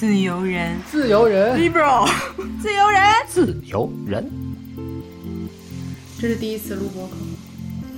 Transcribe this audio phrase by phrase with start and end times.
[0.00, 2.08] 自由人，自由人，liberal，
[2.58, 4.30] 自由人，自由人。
[6.18, 7.12] 这是第一次录播客，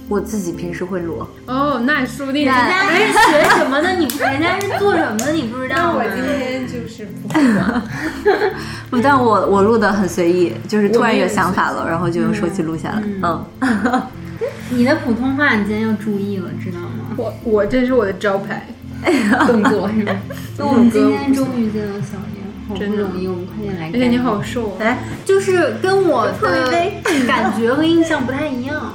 [0.09, 1.25] 我自己平时会录。
[1.47, 3.95] 哦，那说不定人家是学什么的？
[3.95, 5.31] 你人家是做什么的？
[5.31, 7.85] 你不知道我今天就是不会吧？
[8.91, 13.03] 不， 但我我录的很随意，就是突然有想法了，然后就用手机录下来。
[13.23, 14.03] 嗯，
[14.71, 17.15] 你的普通话你今天要注意了，知道吗？
[17.17, 18.67] 我我这是我的招牌
[19.47, 20.15] 动作是吧？
[20.57, 23.91] 那我们今天终于见到小燕，好不容易，我们快点来。
[23.93, 26.71] 而且你好瘦，来，就是跟我的
[27.27, 28.95] 感觉和印象不太一样。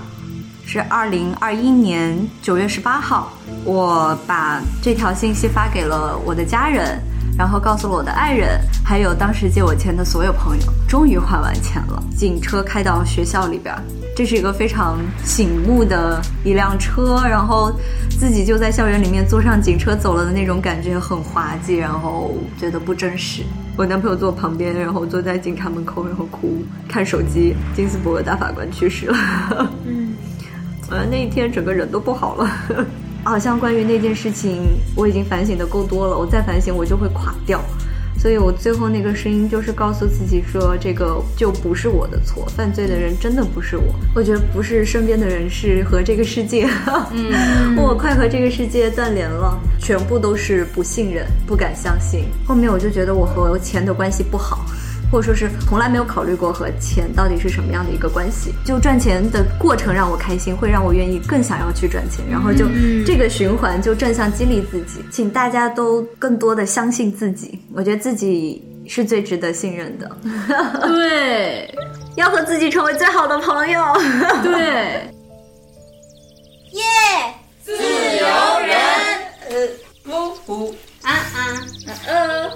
[0.65, 3.31] 是二零二一年九月十八号，
[3.63, 7.01] 我把这条信息发给了我的家人，
[7.37, 10.63] 然后告诉了我的爱人，还有当时借我钱的所有朋友。
[10.87, 13.75] 终于还完钱了，警车开到学校里边，
[14.15, 17.71] 这是一个非常醒目的一辆车，然后
[18.09, 23.43] 自己就在校园里面坐上警车走了的那种感觉很滑稽，然后觉得不真实。
[23.75, 27.55] 我男朋友坐旁边，然后坐在警察门口，然后哭，看手机。
[27.75, 29.17] 金斯伯格大法官去世了。
[29.85, 30.15] 嗯。
[30.89, 32.49] 呃，那一天整个人都不好了，
[33.23, 34.61] 好像关于那件事情，
[34.95, 37.61] 我已经反省的够多了，我再反省我就会垮掉，
[38.17, 43.83] 所以我最后那个声音就是告诉自己说，这个就不是我的错，犯罪的人真的不是我，
[44.15, 46.67] 我觉得不是身边的人，是和这个世界，
[47.11, 54.65] 嗯， 我快和这个世界断联了，全部都是不信任，不敢相信，后面我就觉得我和钱的关系不好。
[55.11, 62.67] 或者说是从来没有考虑过和钱到底是什么样的一个关系，就赚钱的过程让我开心，会让我愿意更想要去赚钱，然后就
[63.05, 70.17] 这个循环就正向激励自己，请大家都更多的相信自己，我觉得自己是最值得信任的。
[70.87, 71.73] 对，
[72.15, 73.81] 要和自己成为最好的朋友。
[74.43, 75.09] 对，
[76.73, 76.83] 耶，
[77.63, 77.79] 自由
[78.65, 78.77] 人，
[79.49, 79.55] 呃，
[80.03, 81.65] 不不，啊啊，
[82.07, 82.51] 呃。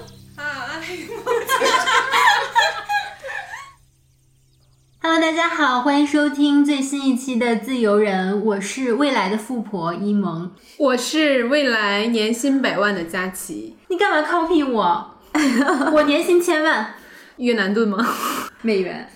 [5.03, 13.75] Hello，大家好，欢迎收听最新一期的《自由人》，我是未来的富婆一萌，我是未来年薪百万的佳琪。
[13.87, 15.17] 你干嘛 copy 我？
[15.91, 16.93] 我年薪千万，
[17.37, 17.97] 越南盾吗？
[18.61, 19.09] 美元。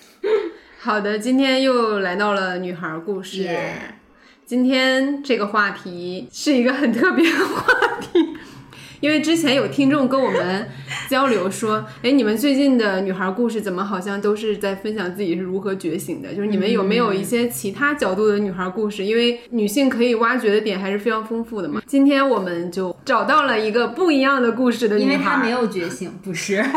[0.79, 3.47] 好的，今天又来到了女孩故事。
[4.43, 7.94] 今天这个话题是一个很特别的话题。
[8.99, 10.67] 因为之前有听众跟我们
[11.09, 16.33] 交流说，哎，你们最近的女孩故事怎么好像都是在分享自己是如何觉醒的？
[16.33, 19.03] 就是你们有没有一些其他角度的女孩故事？
[19.03, 21.81] 因为女性可以挖掘的点还是非常丰富的嘛。
[21.85, 26.63] 今天我们就找到了一个不一样的故事的女孩， 因为她没有觉醒，不是。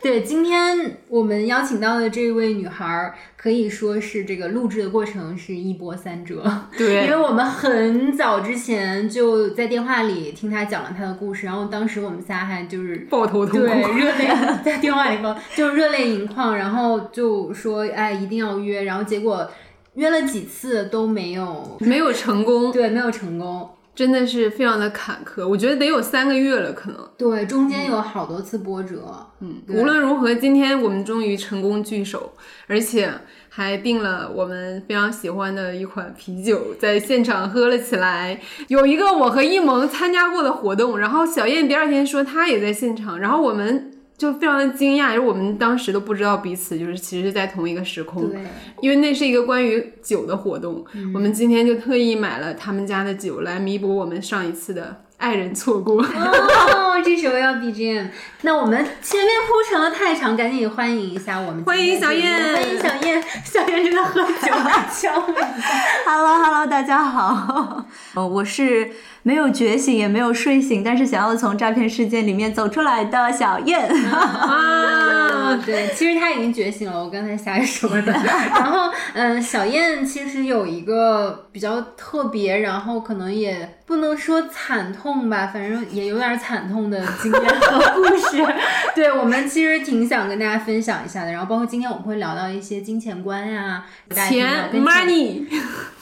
[0.00, 6.44] 对，今天我们邀请到的这位女孩，可以说是这个录制的过程是一波三折。
[6.76, 14.28] 对，因为我们很早之前就在电话里听她讲了她的故事，然后当时我们仨还就是抱头痛哭，对，热泪
[14.64, 19.50] 在电话里抱，就热泪盈眶，然后就说哎一定要约，然后结果
[19.94, 23.68] 约了几次都没有，没有成功，对，没有成功。
[23.98, 27.10] 真的是非常的坎坷，我觉得得有三个月了，可能。
[27.18, 29.26] 对，中间有好多次波折。
[29.40, 32.32] 嗯，无论如何，今天我们终于成功聚首，
[32.68, 33.12] 而且
[33.48, 38.40] 还订了我们非常喜欢的一款啤酒，在现场喝了起来。
[38.68, 43.97] 有一个我和一萌参加过的活动，然后小燕第二天说她也在现场，然后我们。
[44.18, 48.28] 就非常的惊讶，因为我们当时都不知道彼此就是其实，在同一个时空。
[48.28, 48.40] 对，
[48.80, 50.84] 因为那是一个关于酒的活动，
[51.14, 56.02] 我们今天就特意买了他们家的酒来弥补我们上一次的爱人错过。
[56.02, 58.08] 哦，这时候要 BGM，
[58.42, 61.62] 那我们前面铺陈了太长，赶紧欢迎一下我们。
[61.62, 65.10] 欢迎小燕，欢迎小燕，小燕正在喝酒。
[66.04, 68.90] Hello Hello，大家好，哦，我是。
[69.28, 73.86] 没有觉醒，也没有睡醒，但是想要从诈骗事件里面走出来的小燕。
[74.10, 78.04] 啊， 对，其实他已经觉醒了，我刚才瞎说的。
[78.24, 88.42] 然后，嗯，小燕其实有一个比较特别，然后可能也不能说惨痛吧，反正也有点惨痛的经验和故事。
[88.96, 91.32] 对我们其实挺想跟大家分享一下的。
[91.32, 95.42] 然后，包括今天我们会聊到一些金钱观呀，钱，money。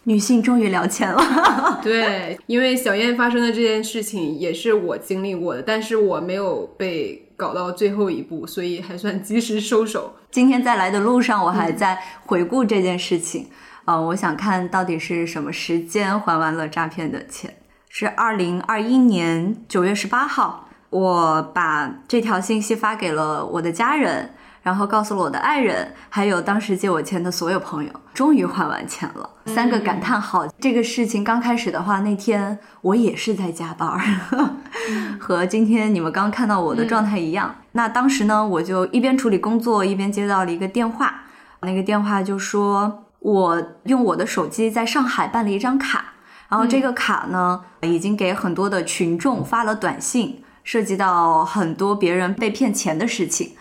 [0.09, 10.15] 女性终于聊钱了， 对，因为小燕发生的这件事情也是我经历过的，但是我没有被搞到最后一步，所以还算及时收手。
[10.31, 13.49] 今天在来的路上，我还在回顾这件事情，
[13.85, 17.57] 呃，我想看到底是什么时间还完了诈骗的钱，
[17.89, 24.31] 是二零二一年九月十八号，我把这条信息发给了我的家人。
[24.67, 29.31] 然后告诉了我的爱人，还有当时借我钱的所有朋友，终于还完钱了。
[29.45, 30.45] 三个感叹号。
[30.59, 34.01] 这个事情刚开始的话，那天我也是在加班儿，
[35.21, 37.55] 和今天你们刚看到我的状态一样。
[37.71, 41.15] 那当时呢，我就一边处理工作，一边接到了一个电话，
[41.61, 46.07] 那个电话就说我用我的手机在上海办了一张卡，
[46.49, 53.53] 然后这个卡呢，已经给很多的群众发了短信，涉及到很多别人被骗钱的事情。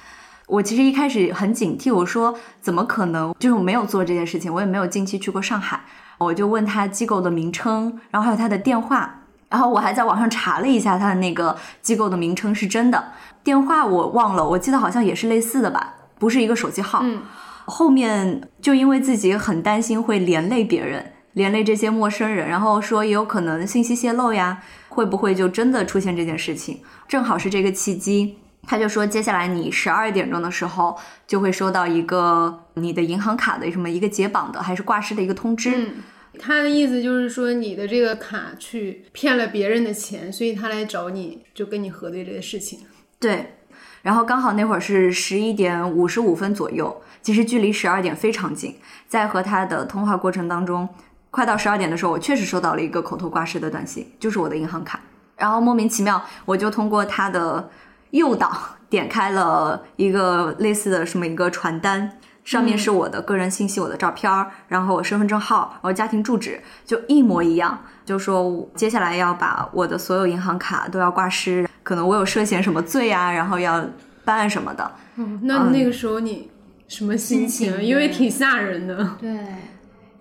[0.48, 3.34] 我其实一开始很警惕，我说怎么可能？
[3.40, 5.82] 就是我没有做这件事情，我也没有近期去过上海。
[6.18, 13.12] 我就问他机构的名称，然后还有他的电话，然后我还在网上查了一下他的那个机构的名称是真的，
[13.44, 17.00] 电话我忘了，我记得好像也是类似的吧，不是一个手机号。
[17.04, 17.24] 嗯，
[17.66, 26.80] 后面就因为自己很担心会连累别人，连累这些陌生人，然后说也有可能信息泄露呀，会不会就真的出现这件事情？
[27.08, 28.38] 正好是这个契机。
[28.68, 30.98] 他就说，接下来你十二点钟的时候
[31.28, 35.72] 就会收到一个你的银行卡的什么一个解绑的还是挂失的一个通知。
[35.76, 35.94] 嗯，
[36.40, 42.80] 他的意思就是说你的这个卡去骗了别人的钱，所以他来找你就跟你核对这个事情。
[43.20, 43.58] 对，
[44.02, 48.76] 然后刚好那会儿是十一点五十五分左右，其实距离十二点非常近。
[49.08, 50.90] 在和他的通话过程当中，
[51.30, 55.00] 快到十二点的时候，我确实收到了一个口头挂失的短信，就是我的银行卡。
[55.38, 57.70] 然后莫名其妙，我就通过他的。
[58.16, 58.50] 诱导
[58.90, 73.86] 点开了一个类似的什么一个传单，上面是我的个人信息，我的照片儿，然后我身份证号，然后家庭住址就一模一样，就说接下来要把我的所有银行卡都要挂失，可能我有涉嫌什么罪啊，然后要
[74.24, 74.92] 办案什么的。
[75.18, 76.50] 嗯， 那那个时候你
[76.88, 77.84] 什么心情？
[77.84, 79.18] 因为挺吓人的。
[79.20, 79.38] 对，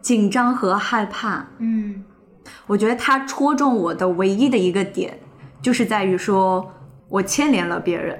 [0.00, 1.46] 紧张和害怕。
[1.58, 2.02] 嗯，
[2.66, 5.20] 我觉得他戳中我的唯一的一个点，
[5.62, 6.72] 就是在于说。
[7.08, 8.18] 我牵连了别人，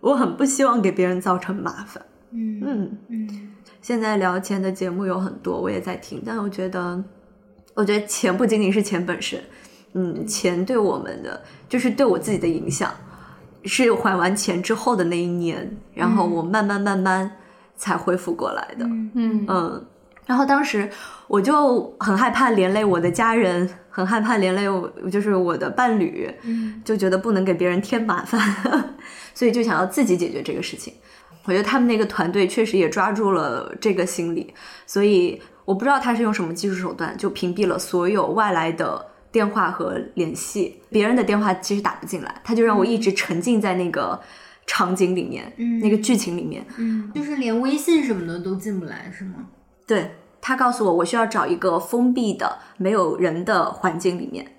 [0.00, 2.04] 我很不希望给别人造成麻烦。
[2.30, 2.98] 嗯嗯。
[3.08, 7.02] 嗯，现在聊钱的节目有很多，我也在听，但我觉得，
[7.74, 9.42] 我觉得钱不仅仅是钱本身，
[9.94, 12.92] 嗯，钱对我们的就是对我自己的影响，
[13.64, 17.30] 是还完钱之后的那一年，然后我慢慢慢慢
[17.76, 18.84] 才恢复过来的。
[18.84, 19.46] 嗯。
[19.48, 19.86] 嗯，
[20.28, 20.88] 然后当时
[21.26, 23.68] 我就很害怕连累我的家人。
[23.90, 26.32] 很害怕连累我，就是我的伴侣，
[26.84, 28.40] 就觉得不能给别人添麻烦，
[29.34, 30.94] 所以就想要自己解决这个事情。
[31.46, 34.54] 我觉得他们那个团队确实也抓住了这个心理，
[34.86, 44.20] 所以我不知道他是用什么技术手段，就屏蔽了所有外来的电话和联系，别人的电话其实打不进来，他就让我一直沉浸在那个
[44.64, 45.52] 场景里面，
[45.82, 49.46] 那个剧情里面，嗯，就是连微信什么的都进不来，是吗？
[49.84, 50.08] 对。
[50.40, 54.52] 他告诉我，我需要找一个封闭的、没有人的环境里面。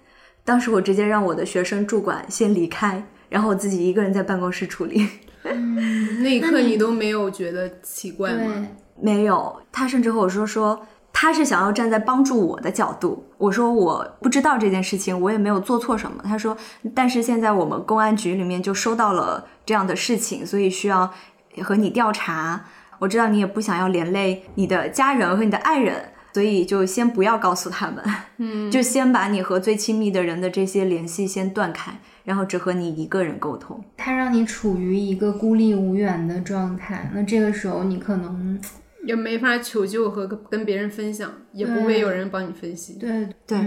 [0.43, 5.07] 当时我直接让我的学生主管先离开，然后我自己一个人在办公室处理。
[5.43, 8.67] 那一刻你都没有觉得奇怪吗？
[9.01, 9.61] 没有。
[9.71, 13.25] 他甚至和我说说，他是想要站在帮助我的角度。
[13.37, 16.21] 我说我不知道这件事情，我也没有做错什么。
[16.23, 16.57] 他说，
[16.93, 21.13] 但是现在我们公安局里面就收到了这样的事情，所以需要
[21.61, 22.65] 和你调查。
[22.99, 25.95] 我知道你也不想要连累你的家人和你的爱人，
[26.33, 28.03] 所以就先不要告诉他们，
[28.37, 31.91] 嗯， 就先把你和最亲密的人的这些联系先断开，
[32.23, 33.83] 然后只和你一个人沟通。
[33.97, 38.59] 他让你处于一个孤立无援的状态，那这个时候你可能
[39.05, 42.93] 也没法求救和跟别人分享，也不会有人帮你分析。
[42.99, 43.57] 对对，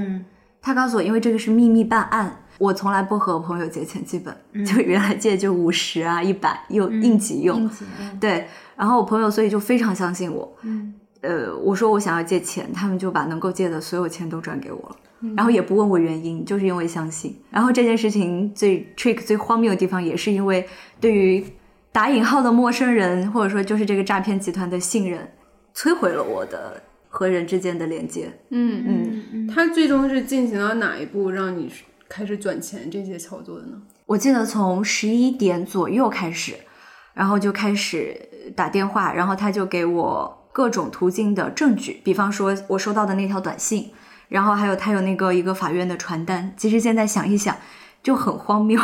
[0.61, 2.39] 他告诉我，因为这个是秘密办案。
[2.59, 7.69] 我从来不和朋友借钱，基本就原来借就五十啊、一百，又应急用。
[8.21, 8.47] 对，
[8.83, 10.57] 然后我朋友所以就非常相信我。
[10.63, 14.97] 嗯，呃，我说我想要借钱，他们就把能够借的所有钱都转给我了，
[15.37, 17.39] 然后也不问我原因，就是因为相信。
[17.49, 20.67] 然后这件事情最 trick 最荒谬的地方，也是因为
[21.01, 21.45] 对于
[21.93, 25.31] 打引号的陌生人，或者说就是这个诈骗集团的信任，
[25.77, 28.33] 摧毁了我的和人之间的连接。
[28.51, 31.71] 嗯嗯嗯，他最终是进行到哪一步让你？
[32.09, 33.81] 开始转钱这些操作的呢？
[34.05, 36.53] 我记得从十一点左右开始，
[37.15, 38.15] 然后就开始
[38.55, 43.91] 打电话，然后他就给我各种途径的证据，比方说我收到的那条短信，
[44.29, 46.53] 然后还有他有那个一个法院的传单。
[46.57, 47.57] 其实现在想一想
[48.03, 48.81] 就很荒谬，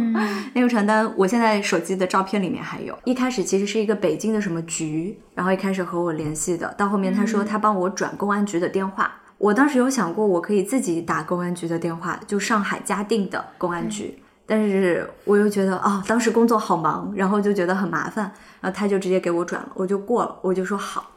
[0.54, 2.98] 那个传单我现在手机的照片里面还有。
[3.04, 9.12] 一开始其实是一个北京的什么局，然后一开始和我联系的，到后面他说他帮我转公安局的电话。
[9.38, 14.21] 我当时有想过，我可以自己打公安局的电话，就上海嘉定的公安局。
[14.52, 18.30] 但是我又觉得啊，当时工作好忙，然后就觉得很麻烦，
[18.60, 21.10] 然后他就直接给我转了，我就过了，我就说好。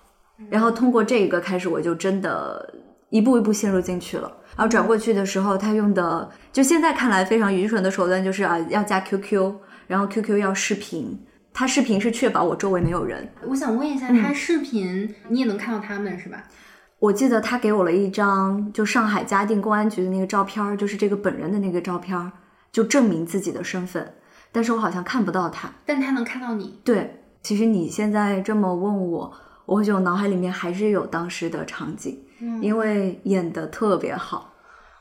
[0.50, 2.74] 然后通过这个开始，我就真的
[3.10, 4.32] 一步一步陷入进去了。
[4.56, 9.54] 然后转过去的时候，他用的就现在看来非常愚蠢的手段，就是啊要加 QQ，
[9.86, 11.20] 然后 QQ 要视频。
[11.54, 13.30] 他视频是确保我周围没有人。
[13.46, 16.42] 我想问一下，他视频你也能看到他们是吧？
[17.00, 22.32] 我记得他给我了一张就上海嘉定公安局的那个照片儿，就是这个本人的那个照片儿，
[22.76, 24.16] 就证明自己的身份。
[24.52, 25.70] 但是我好像看不到他。
[25.86, 26.78] 但他能看到你。
[26.84, 29.32] 对，其实你现在这么问我，
[29.66, 32.22] 我会觉得我脑海里面还是有当时的场景，
[32.62, 34.54] 因为演的特别好。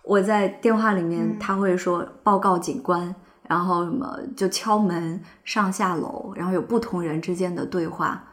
[0.05, 3.13] 我在电话里面，他会说报告警官，
[3.49, 8.25] 然后什么就敲门、上下楼，然后有不同人之间的对话，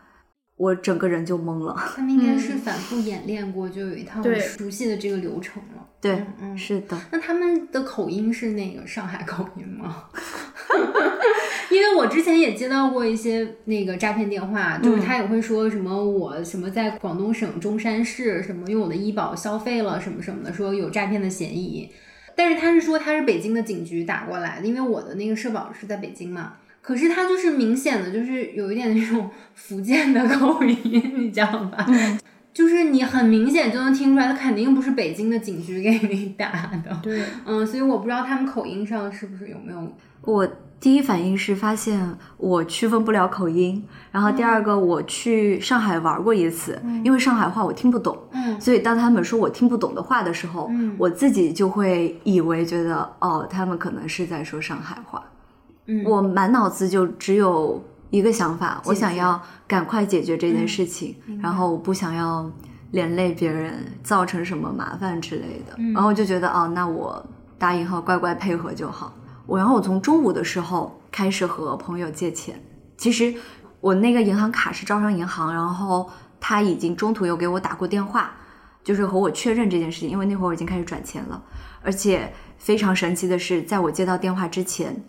[0.61, 1.75] 我整个人就懵了。
[1.95, 5.87] 他们应该是反复演练过，就有一套熟悉的这个流程了。
[5.99, 10.05] 对，嗯嗯是的，那他们的口音是那个上海口音吗？
[11.71, 21.89] 因为我之前也接到过一些那个诈骗电话，就是他也会说什么我什么在广东省中山市什么用我的医保消费了什么什么的，说有诈骗的嫌疑。
[22.35, 26.53] 但是他是说他是北京的警局打过来的，因为我的那个社保是在北京嘛。
[26.81, 31.85] 可是他就是明显的，就是有一点那种福建的口音， 你知道吧？
[32.53, 36.99] 就是你很明显就能听出来，他肯定不是北京的警局给你打的。
[37.01, 39.89] 对，嗯，所以我不知道他们口音上是不是有没有。
[40.23, 40.45] 我
[40.79, 55.23] 第一反应是发现我区分不了口音，然后第二个我去上海玩过一次，因为上海话我听不懂，嗯所以当他们说我听不懂的话的时候，嗯我自己就会以为觉得哦，他们可能是在说上海话。
[55.91, 56.03] 嗯。
[56.05, 62.49] 我满脑子就只有一个想法，我想要赶快解决这件事情，然后我不想要
[62.91, 65.75] 连累别人，造成什么麻烦之类的。
[65.93, 67.25] 然后我就觉得哦，那我
[67.57, 69.13] 打引号乖乖配合就好。
[69.45, 72.61] 我然后我从中午的时候开始和朋友借钱，
[72.97, 73.33] 其实
[73.79, 78.31] 我那个银行卡是招商银行，然后他已经中途有给我打过电话，
[78.83, 81.41] 就是和我确认这件事情，因为那会儿我已经开始转钱了，
[81.81, 85.03] 而且非常神奇的是，在我接到电话之前，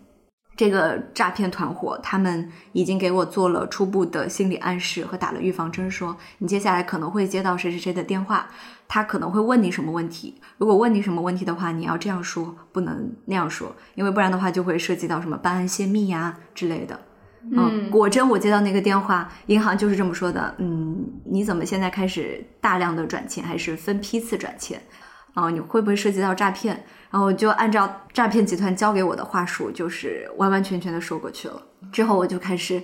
[0.55, 8.47] 这个诈骗团伙他们已经给我做了初步的心理暗示和打了预防针，说你接下来可能会接到谁谁谁的电话，
[8.87, 10.39] 他可能会问你什么问题。
[10.57, 16.99] 如果问你什么问题的话，你要这样说，不能那样说，因为不然的话就会涉及到什么办案泄密呀、之类的。
[17.51, 20.55] 嗯，果真我接到那个电话，银行就是这么说的。
[20.59, 24.81] 嗯，你怎么现在开始大量的转钱，还是分批次转钱？
[25.33, 26.83] 啊、你会不会涉及到诈骗？
[27.09, 31.61] 然后就按照诈骗集团交给我的话术，就是完完全全的说过去了。
[31.91, 32.81] 之后我就开始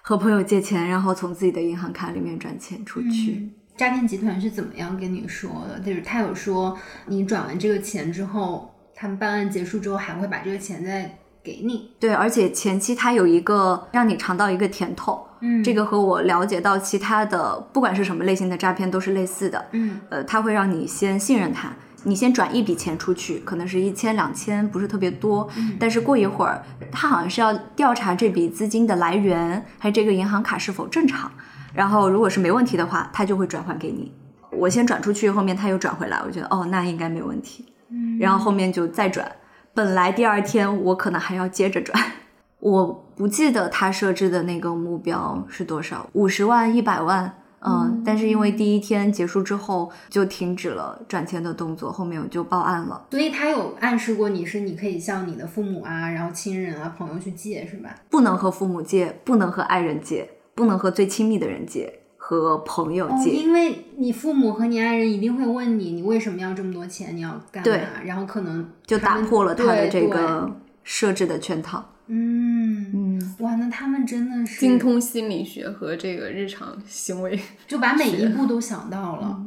[0.00, 3.50] 和朋友借钱，然后从自己的银行卡里面转钱出去。
[3.76, 5.80] 诈骗集团是怎么样跟你说的？
[5.80, 11.90] 就是他有说你转完这个钱之后，他们办案结束之后还会把这个钱再给你。
[11.98, 19.64] 对，而且前期它有一个让你尝到一个甜头，嗯这个和我了解到其他的不管是什么类型的诈骗都是类似的。
[19.72, 21.72] 嗯呃，它会让你先信任他，
[22.04, 31.30] 你先转一笔钱出去，可能是一千两千，不是特别多，但是过一会儿，他好像是要调查这笔资金的来源，还有这个银行卡是否正常，
[31.74, 34.12] 然后如果是没问题的话，他就会转还给你。
[34.50, 39.30] 我先转出去，后面他又转回来，我觉得哦，那应该没问题，嗯然后后面就再转。
[39.72, 41.98] 本来第二天我可能还要接着转，
[42.60, 53.06] 我不记得他设置的那个目标是多少，五十万、一百万，嗯，但是因为第一天结束之后就停止了转钱的动作，后面我就报案了。
[53.10, 57.94] 所以他有暗示过你是你可以向你的父母啊，然后亲人啊、朋友去借，是吧？
[58.10, 61.99] 不能和父母借，不能和爱人借，不能和最亲密的人借，
[62.38, 63.30] 和朋友哦，借。
[63.30, 67.16] 因为你父母和你爱人一定会问你，你为什么要这么多钱？
[67.16, 67.82] 你要干嘛对？
[68.04, 70.48] 然后可能就打破了他的这个
[70.84, 71.84] 设置的圈套。
[72.06, 77.40] 嗯嗯，哇，那他们真的是精通心理学和这个日常行为。
[77.66, 79.40] 就把每一步都想到了。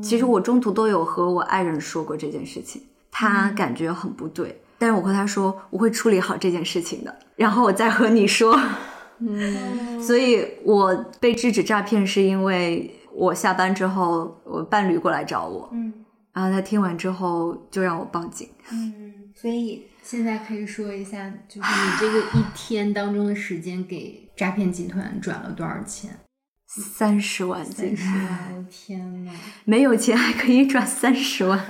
[0.00, 8.56] 其实我中途都有和我爱人说过这件事情，他感觉很不对，但是我和他说我会处理好这件事情的，然后我再和你说。
[9.20, 15.92] 嗯，所以我被制止诈骗是因为我下班之后，我伴侣过来找我，嗯
[16.32, 18.48] 然后他听完之后就让我报警。
[18.70, 26.10] 嗯，所以现在可以说一下，就是你这个一天当中的时间给诈骗集团转了多少钱？
[26.68, 28.54] 三十万三进十万！
[28.56, 29.32] 我天呐，
[29.64, 31.60] 没有钱还可以转三十万，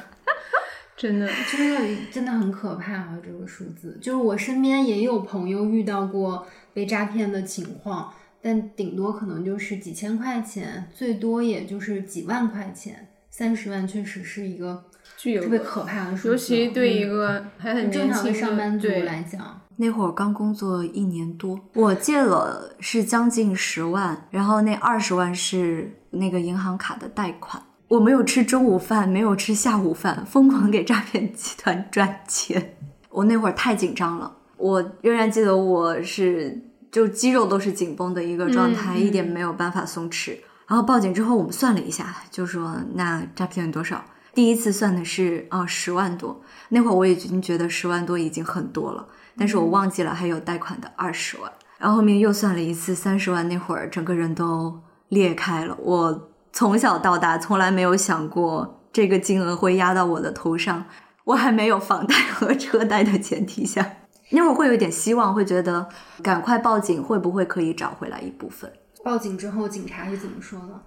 [0.94, 3.18] 真的，就是真的很可怕啊！
[3.24, 13.08] 这个数字，就是我身边也有朋友遇到过被诈骗的情况，但顶多可能就是几千块钱，最多也就是几万块钱。
[13.30, 14.84] 三十万确实是一个
[15.16, 27.62] 具有特别可怕的数字，尤其对一嗯个还很正常的上班族来讲，那会儿刚工作一年多，我借了是将近十万，然后那二十万是那个银行卡的贷款。
[27.86, 32.76] 我没有吃中午饭，没有吃下午饭，疯狂给诈骗集团赚钱。
[33.10, 36.60] 我那会儿太紧张了，我仍然记得我是
[36.92, 40.36] 就肌肉都是紧绷的一个状态，嗯一点没有办法松弛。
[40.66, 44.04] 然后报警之后，我们算了一下，就说那诈骗多少？
[44.32, 49.04] 第一次算的是啊十万多，那会儿我已经觉得十万多已经很多了，
[49.36, 51.50] 但是我忘记了还有贷款的二十万。
[51.78, 55.76] 然后后面又算了一次三十万，那会儿整个人都裂开了。
[55.80, 60.84] 我从小到大从来没有想过这个金额会压到我的头上，
[61.24, 63.84] 我还没有房贷和车贷的前提下，
[64.30, 65.88] 那会儿会有点希望，会觉得
[66.22, 68.72] 赶快报警会不会可以找回来一部分。
[69.04, 70.82] 报警之后，警察是怎么说的？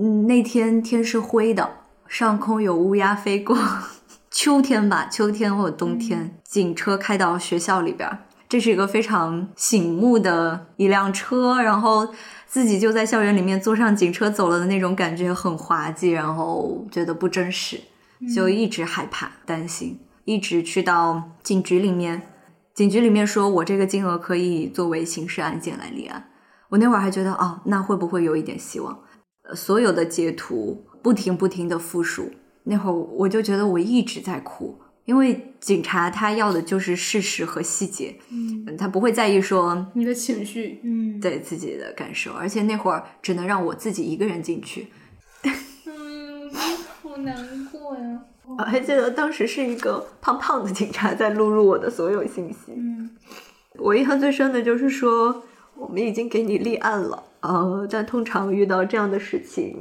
[0.00, 1.70] 嗯，那天天是灰的，
[2.06, 3.56] 上空有乌鸦飞过，
[4.30, 12.08] 秋天吧，秋天或者冬天，警车开到学校里边儿，这是一个非常醒目的一辆车，然后
[12.46, 17.78] 自己就在校园里面坐上警车走了的那种感觉很滑稽，然后觉得不真实，
[18.34, 22.22] 就一直害怕、担心，一直去到警局里面，
[22.74, 26.28] 警局里面说我这个金额可以作为刑事案件来立案。
[26.70, 28.98] 我那会儿还觉得，哦，那会不会有一点希望？
[29.42, 32.30] 呃所有的截图不停不停的复述，
[32.62, 44.86] 那会儿我就觉得我一直在哭，因为警察他要的就是事实和细节，嗯，他不会在意说你的情绪，嗯，对自己的感受，而且那会儿只能让我自己一个人进去。
[45.86, 46.48] 嗯，
[47.02, 48.20] 好难过呀。
[48.58, 53.10] 我还记得当时是一个胖胖的警察在录入我的所有信息，嗯
[53.78, 55.42] 我印象最深的就是说，
[55.74, 59.74] 我们已经给你立案了，呃，但通常遇到这样的事情，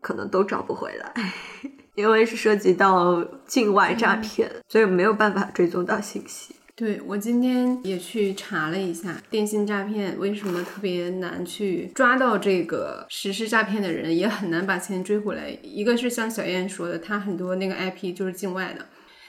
[0.00, 1.12] 可能都找不回来，
[1.96, 6.54] 因为是涉及到境外诈骗，所以没有办法追踪到信息。
[6.76, 15.56] 对我今天也去查了一下，电信诈骗为什么特别难去抓到这个实施诈骗的人，也很难把钱追回来。
[15.62, 18.86] 一个是像小燕说的，他很多那个 IP 就是境外的，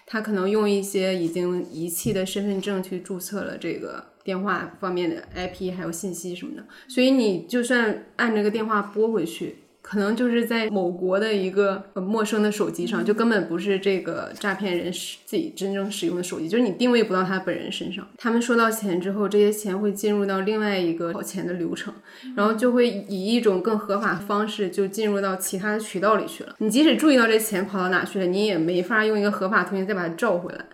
[0.07, 9.57] 他可能用一些已经遗弃的身份证去注册了这个电话方面的 IP 还有信息什么的，所以你就算按这个电话拨回去。
[9.87, 18.05] 可能就是在某国的一个很陌生的手机上，就根本不是这个诈骗人使自己真正使用的手机，就是你定位不到他本人身上。
[18.17, 21.93] 他们收到钱之后，这些钱会进入到另外一个跑钱的流程，
[22.35, 26.55] 然后就会以一种更合法的方式就进入到其他的渠道里去了。
[26.57, 30.65] 你即使注意到这钱跑到哪去了，你也没法用一个合法途径再把它召回来。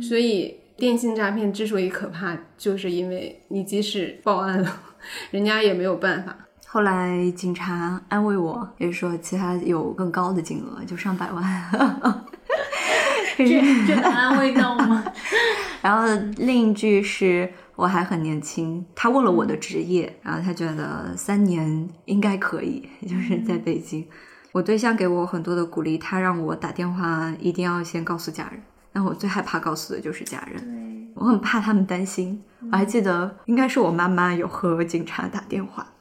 [0.00, 4.80] 所以电信诈骗之所以可怕，就是因为你即使报案了，
[5.32, 6.46] 人家也没有办法。
[6.72, 11.42] 后来警察安慰我，也说其他有更高的金额，就上百万。
[13.36, 13.60] 可是这
[13.92, 15.04] 这能安慰到吗？
[15.82, 16.06] 然后
[16.36, 24.06] 另一句是我还很年轻，他问了我的职业，然后他觉得三年应该可以，就是在北京。
[24.52, 28.62] 我对象给我很多的鼓励，他让我打电话一定要先告诉家人。
[28.92, 32.40] 但我最害怕告诉的就是家人，我很怕他们担心。
[32.70, 35.99] 我还记得应该是我妈妈有和警察打电话，嗯，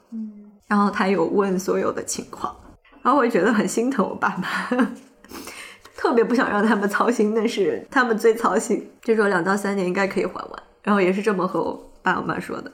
[0.69, 2.55] 然后他有问所有的情况，
[3.01, 4.87] 然后我也觉得很心疼我爸妈。
[5.97, 12.71] 特别不想让他们操心，但是他们最操心，就说两到三年应该可以还完，然后也是这么和我爸我妈说的。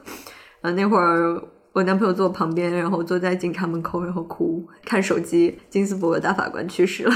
[0.62, 1.41] 呃，那会儿
[1.73, 7.13] 我男朋友坐我旁边，然后坐在警察门口，然后哭，看手机，金斯伯格大法官去世了。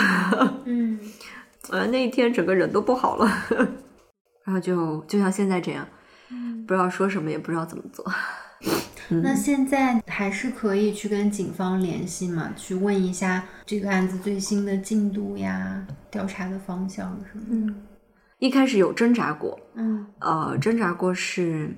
[0.66, 1.00] 嗯，
[1.70, 3.32] 呃，那一天整个人都不好了，
[4.44, 5.86] 然后就就像现在这样，
[6.66, 8.04] 不知道说什么，也不知道怎么做。
[9.10, 17.74] 那现在还是可以去跟警方联系嘛，去问一下这个案子最新的进度呀，调查的方向什么的。
[18.38, 20.06] 一开始有挣扎过，嗯。
[20.20, 21.76] 呃，挣扎过是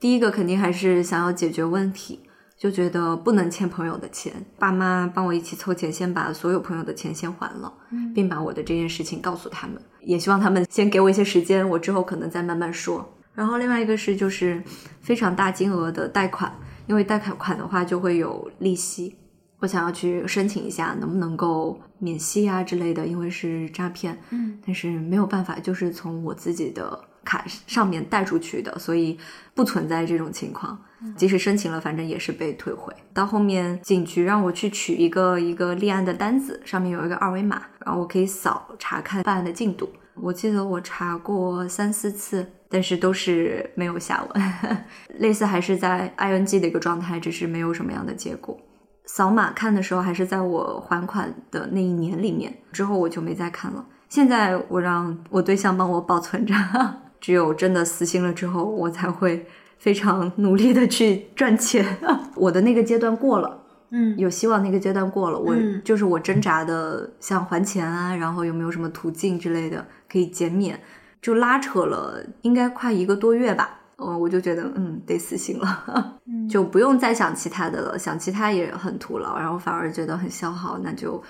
[0.00, 2.18] 第一个肯定还是想要解决问题，
[2.58, 7.72] 就觉得不能欠朋友的钱，爸妈帮我一起凑钱，先把所有朋友的钱先还了，
[8.12, 13.08] 并把我的这件事情告诉他们，也希望他们先给我一些时间，我之后可能再慢慢说。
[13.34, 14.62] 然后另外一个是就是
[15.00, 16.52] 非常大金额的贷款，
[16.86, 19.16] 因为贷款款的话就会有利息，
[19.58, 29.18] 我想要去申请一下，能不能够免息啊之类的，因为是诈骗，嗯，但是没有办法，就是从我自己的卡上面贷出去的，所以
[29.54, 30.78] 不存在这种情况。
[31.16, 32.94] 即使申请了，反正也是被退回。
[33.12, 39.88] 到后面警局让我去取一个一个立案的单子，上面有一个二维码，然后我可以扫查看办案的进度。
[40.14, 44.52] 我记得我查过三四次，但是都是没有下文，
[45.18, 48.58] 类似还是在 ing 的一个状态，只是没有什么样的结果。
[49.04, 53.84] 扫码看的时候还是在我还款的那一年里面，之后我就没再看了。
[54.08, 56.54] 现在我让我对象帮我保存着，
[57.20, 59.46] 只有真的死心了之后，我才会
[59.78, 61.98] 非常努力的去赚钱。
[62.36, 63.61] 我的那个阶段过了。
[63.92, 70.80] 嗯有希望那个阶段过了，我、嗯就是我挣扎的像还钱啊，然后有没有什么途径之类的可以减免，
[71.20, 73.78] 就拉扯了应该快一个多月吧。
[73.98, 76.18] 嗯，我就觉得嗯得死心了，
[76.50, 81.22] 就不用再想其他的了，想其他也很徒劳，然后反而觉得很消耗，那就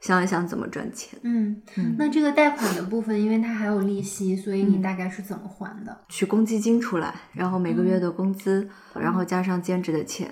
[0.00, 1.60] 想一想怎么赚钱，嗯，
[1.98, 5.94] 那这个贷款的部分，因为它还有利息，所以你大概是怎么还的？
[6.08, 10.30] 取公积金出来，然后每个月的工资，然后加上兼职的钱。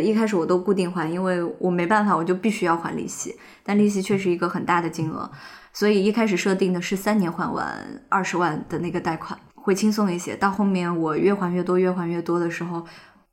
[0.00, 3.36] 一开始我都固定还，因为我没办法，我就必须要还利息。
[3.62, 5.30] 但利息却是一个很大的金额，
[5.72, 10.34] 所以一开始设定的是三年还完二十万的那个贷款，会轻松一些。
[10.34, 12.84] 到后面我越还越多，越还越多的时候，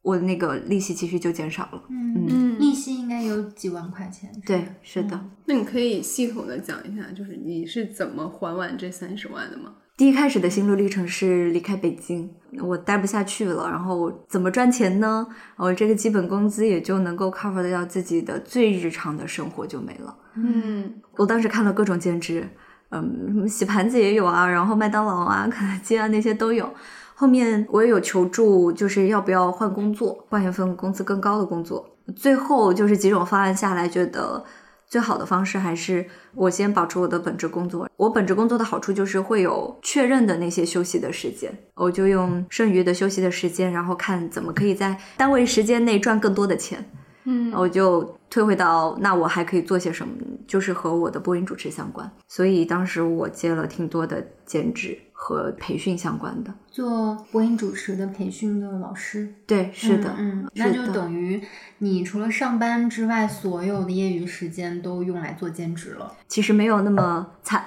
[0.02, 1.84] 我的那个利息其实就减少了。
[1.90, 4.30] 嗯嗯利息应该有几万块钱。
[4.46, 5.20] 对，是的。
[5.46, 9.74] 那你可以系统的讲一下，就是你是怎么还完这三十万的吗？
[9.98, 12.30] 第一开始的心路历程是离开北京，
[12.62, 15.26] 我待不下去了，然后怎么赚钱呢？
[15.56, 20.16] 我这个基本工资也就能够 cover 得掉自己的最日常的生活就没了。
[20.36, 22.48] 嗯我当时看了各种兼职，
[22.92, 26.72] 嗯，洗盘子也有啊，然后麦当劳啊、 肯德基啊那些都有。
[27.16, 31.98] 后面我也有求助，就是要不要换工作，换一份工资更高的工作。
[32.16, 34.46] 最后就是几种方案下来，觉得
[34.88, 37.90] 最好的方式还是我先保持我的本职工作。
[37.98, 46.90] 我本职工作的好处就是会有确认的那些休息的时间，我就用剩余的休息的时间，然后看怎么可以在单位时间内赚更多的钱。
[47.30, 50.14] 嗯我就退回到那我还可以做些什么，
[50.48, 52.10] 就是和我的播音主持相关。
[52.30, 56.54] 所以当时我接了挺多的兼职和培训相关的。
[56.72, 59.28] 做播音主持的培训的老师。
[59.46, 61.42] 对，是的，嗯，嗯那就等于
[61.80, 66.14] 你除了上班之外，所有的业余时间都用来做兼职了。
[66.30, 67.62] 其实没有那么惨。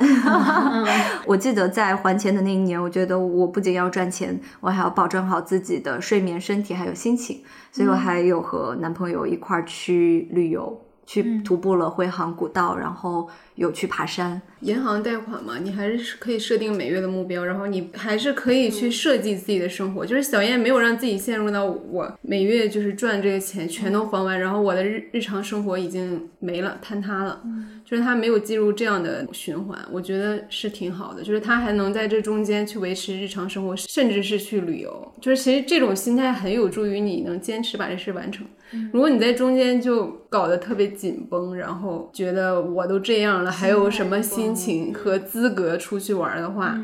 [1.26, 10.80] 我记得在还钱的那一年，我觉得我不仅要赚钱，我还要保证好自己的睡眠、身体还有心情，所以我还有和男朋友一块儿去旅游。
[11.06, 13.28] 去徒步了惠杭古道，然后
[13.60, 20.06] 有去爬山，银行贷款嘛，你还是可以设定每月的目标，然后你还是可以去设计自己的生活。
[20.06, 27.42] 就是小燕没有让自己陷入到我每月就是赚这个钱全都还完，然后我的日日常生活已经没了坍塌了。
[27.84, 31.22] 就是她没有进入这样的循环，我觉得是挺好的。
[31.22, 35.12] 就是她还能在这中间去维持日常生活，甚至是去旅游。
[35.20, 38.46] 就是其实这种心态很有助于你能坚持把这事完成。
[38.92, 46.78] 如果你在中间就搞得特别紧绷，然后觉得我都这样了，还有什么心情和资格出去玩的话，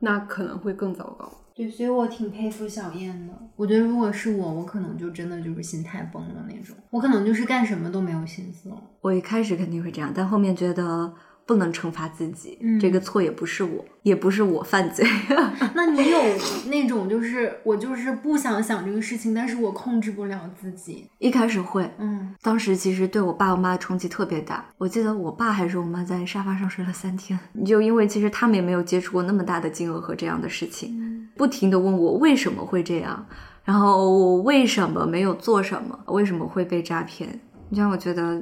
[0.00, 1.30] 那可能会更糟糕。
[1.54, 3.32] 对，所以我挺佩服小燕的。
[3.56, 8.76] 我觉得如果是我，我可能就真的就是心态崩了那种，我可能就是干什么都没有心思了。
[9.00, 11.12] 我一开始肯定会这样，但后面觉得
[11.48, 15.02] 不能惩罚自己，嗯这个错也不是我，也不是我犯罪。
[15.74, 16.18] 那你有
[16.66, 21.08] 那种就是我就是不想想这个事情，但是我控制不了自己。
[21.16, 24.62] 一开始会，嗯，当时其实对我爸我妈的冲击特别大。
[24.76, 33.26] 我记得我爸还是我妈在沙发上睡了三天，就因为其实他们也没有接触过那么大的金额和这样的事情，不停的问我为什么会这样，
[33.64, 38.38] 然后我为什么没有做什么，为什么会被诈骗，你像我觉得。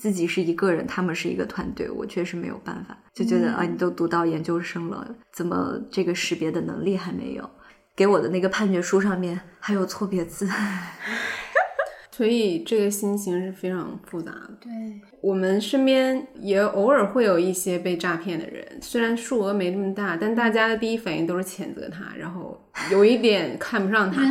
[0.00, 7.48] 自己是一个人，他们是一个团队，我确实没有办法，就觉得、啊，你都读到研究生了，怎么这个识别的能力还没有？
[7.94, 10.48] 给我的那个判决书上面还有错别字，
[12.10, 14.56] 所以这个心情是非常复杂的。
[14.62, 14.70] 对，
[15.20, 22.58] 我们身边也偶尔会有一些被诈骗的人，虽然数额没那么大，但大家的第一反应都是谴责他，然后
[22.90, 24.22] 有一点看不上他。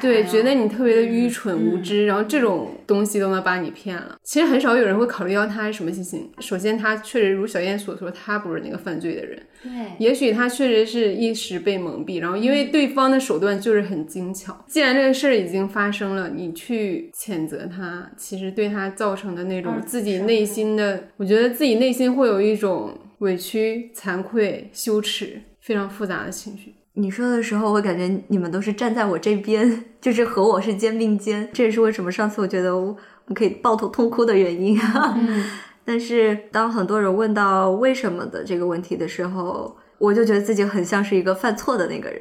[0.00, 4.16] 对，觉得你特别的愚蠢嗯无知，然后这种东西都能把你骗了。
[4.22, 6.30] 其实很少有人会考虑到他是什么心情。
[6.40, 14.64] 首先，他确实如小燕所说，他不是那个犯罪的人，对，也许他确实是一时被蒙蔽，然后因为对方的手段就是很精巧。
[14.68, 26.74] 既然这个事儿已经发生了，你去谴责他，其实对他造成的那种嗯自己内心的，我觉得自己内心会有一种委屈、惭愧、羞耻，非常复杂的情绪。
[26.94, 31.48] 你说的时候，我感觉你们都是站在我这边， 就是和我是肩并肩。
[31.52, 32.86] 这也是为什么上次我觉得我
[33.26, 34.78] 们可以抱头痛哭的原因。
[35.16, 35.44] 嗯
[35.84, 42.20] 但是当很多人问到为什么的这个问题的时候，我就觉得自己很像是一个犯错的那个人。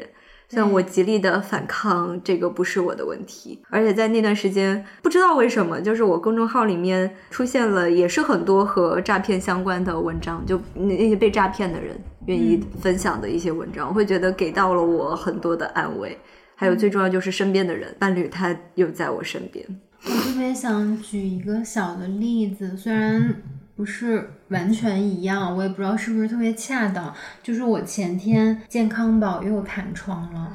[0.49, 16.17] 虽然我极力的反抗，这个不是我的问题，而且在那段时间，不知道为什么，就是我公众号里面出现了，也是很多和诈骗相关的文章，就那那些被诈骗的人愿意分享的一些文章，我会觉得给到了我很多的安慰。
[16.55, 19.65] 还有最重要就是身边的人，伴侣他又在我身边。
[20.03, 23.35] 我特别想举一个小的例子，虽然
[23.79, 27.13] 不是完全一样，我也不知道是不是特别恰当。
[27.41, 30.51] 就是我前天健康宝又弹窗了，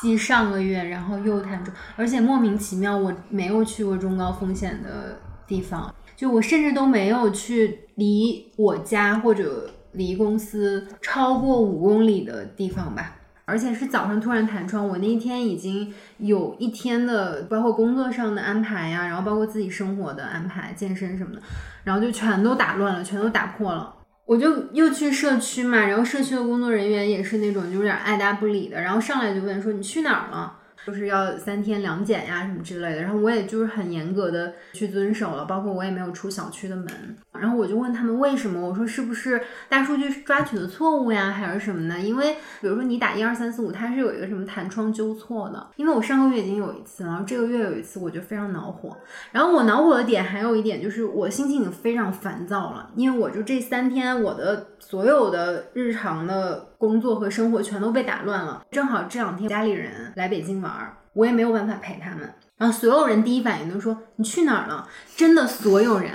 [0.00, 13.16] 继上个月，然后又弹窗，而且莫名其妙，我没有去过中高风险的地方，就我甚至都没有去离我家或者离公司超过五公里的地方吧。
[13.44, 14.86] 而且是早上突然弹窗。
[14.86, 21.42] 我那一天已经有一天的，包括工作上的安排呀，然后包括自己生活的安排、健身什么的，
[21.84, 23.94] 然后就全都打乱了，全都打破了。
[24.26, 30.58] 我就又去社区嘛，然后社区的工作人员也是那种就有点爱答不理的，然后上来就问说你去哪儿了？
[30.86, 36.86] 就是要三天两检呀什么之类的，然后我也就是很严格的去遵守了，包括我也没有出小区的门。
[37.32, 41.98] 然后我就问他们为什么，我说是不是大数据抓取的错误呀，还是什么呢？
[41.98, 45.68] 因为比如说你打一二三四五，它是有一个什么弹窗纠错的。
[45.76, 48.96] 因为我上个月已经有一次，然后这个月有一次，我就非常恼火。
[49.32, 58.62] 然后我恼火的点还有一点就是我心情已经非常烦躁了，因为我就这三天我的所有的日常的工作和生活全都被打乱了。
[58.70, 60.69] 正好这两天家里人来北京玩。
[61.12, 64.86] 我也没有办法陪他们，然后所有人第一反应都说你去哪儿了？
[65.16, 66.12] 真的，所有人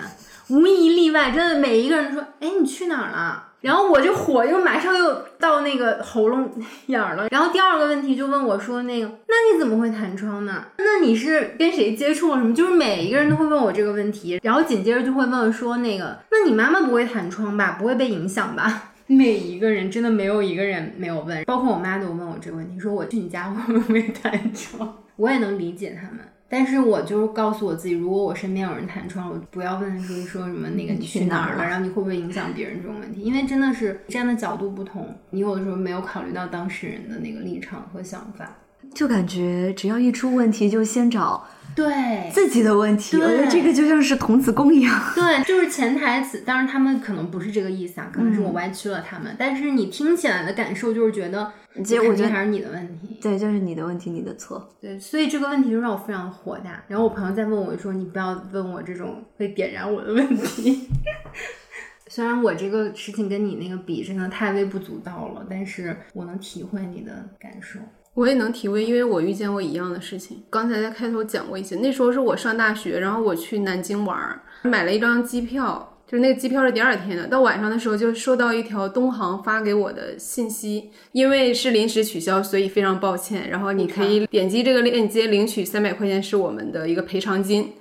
[0.50, 3.42] 无一例外，真的每一个人都说，哎，你去哪儿了？
[3.62, 6.52] 然后我就火又马上又到那个喉咙
[6.86, 7.28] 眼儿了。
[7.32, 10.64] 然后第二个问题就问我说，那个，那你怎么会弹窗呢？
[10.78, 12.54] 那你是跟谁接触了什么？
[12.54, 17.76] 就是每一个人都会问我这个问题，然后紧接着就会问说，那个，那你妈妈不会弹窗吧？
[17.80, 18.92] 不会被影响吧？
[19.08, 24.98] 每一个人真的没有一个人没有问，包括我妈都问我这个问题，说我去你家会不会弹窗？
[25.16, 38.58] 我也能理解他们，但是我就告诉我自己，如果我身边有人弹窗，我不要问说说什么那个你去哪儿了，然后你会不会影响别人这种问题，因为真的是站的角度不同，你有的时候没有考虑到当事人的那个立场和想法，
[38.94, 41.48] 就感觉只要一出问题就先找。
[41.76, 45.00] 对自己的问题，我觉得这个就像是童子功一样。
[45.14, 49.36] 对，就是潜台词，当然他们可能不是这个意思啊，可能是我歪曲了他们。
[49.38, 51.52] 但是你听起来的感受就是觉得，
[51.84, 53.20] 结果我觉得还是你的问题。
[53.22, 54.74] 对，就是你的问题，你的错。
[54.80, 56.84] 对，所以这个问题就让我非常火大。
[56.88, 60.88] 然后我朋友在问我说：“你不要问我这种会点燃我的问题。
[62.08, 67.80] ”虽然我这个事情跟你那个比，真的太微不足道了，但是我能体会你的感受。
[68.16, 70.42] 我也能体会，因为我遇见过一样的事情。
[70.50, 74.18] 刚才在开头讲过一些，那时候是我上大学，然后我去南京玩，
[74.64, 77.28] 买了一张机票，就是那个机票是第二天的。
[77.28, 83.50] 到晚上的时候就收到一条东航发给我的信息，因为是临时取消，所以非常抱歉。
[83.50, 87.74] 然后你可以点击这个链接领取三百块钱是我们的一个赔偿金。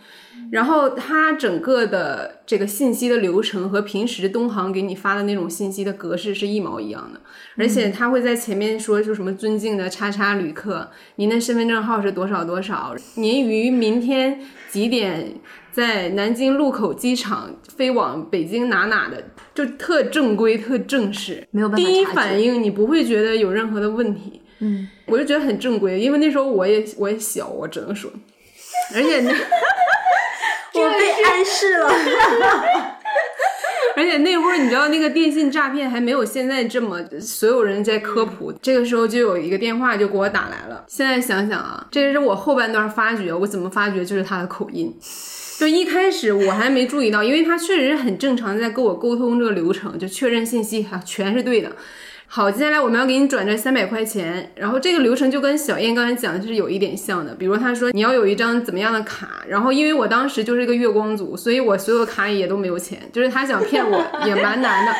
[0.51, 7.21] 然后它整个的这个信息的流程和平时东航给你发的那种信息的格式是一毛一样的，
[7.57, 15.35] 而且他会在前面说说什么尊敬的叉叉旅客，您的身份证号是多少多少，您于明天几点
[15.73, 19.23] 在南京禄口机场飞往北京哪哪的，
[19.55, 21.85] 就特正规特正式，没有办法。
[21.85, 28.11] 第一反应你不会觉得有任何的问题，嗯，我就觉得很正规，因为那时候我也我也小，我只能说，
[28.95, 29.33] 而且那。
[30.75, 31.89] 我被暗示了，
[33.97, 40.85] 而且那会儿你知道那个电信诈骗还没有现在这么所有人在科普，这个时候就有一个电话就给我打来了。
[40.89, 44.93] 现在想想啊，这是我后半段发觉，我怎么发觉就是他的口音。
[45.59, 51.71] 就一开始我还没注意到，因为他确实是很正常在跟我沟通这个流程，就确认信息哈全是对的。
[52.27, 64.93] 好，接下来我们要给你转这三百块钱，然后这个流程就跟小燕刚才讲的是有一点像的，比如他说你要有一张怎么样的卡，然后因为我当时就是一个月光族，所以我所有卡里也都没有钱，就是他想骗我 也蛮难的。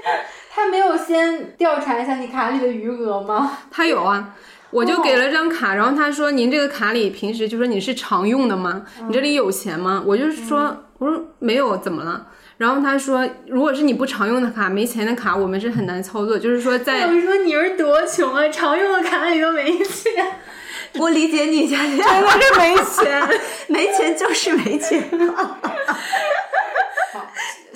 [0.54, 3.58] 他没有先调查一下你卡里的余额吗？
[3.70, 4.34] 他有啊，
[4.70, 8.84] 我就给了张卡，然后他说您这个卡里平时就说你是常用的吗？
[9.08, 10.02] 你这里有钱吗？
[10.04, 12.26] 我就是说我说没有，怎么了？
[12.56, 16.38] 然后他说，如果是你不常用的卡，没钱的卡，我们是很难操作。
[16.38, 20.12] 就是说，在我说你是多穷啊，常用的卡里都没钱。
[20.98, 25.02] 我理解你，佳佳，真的是没钱，没钱就是没钱。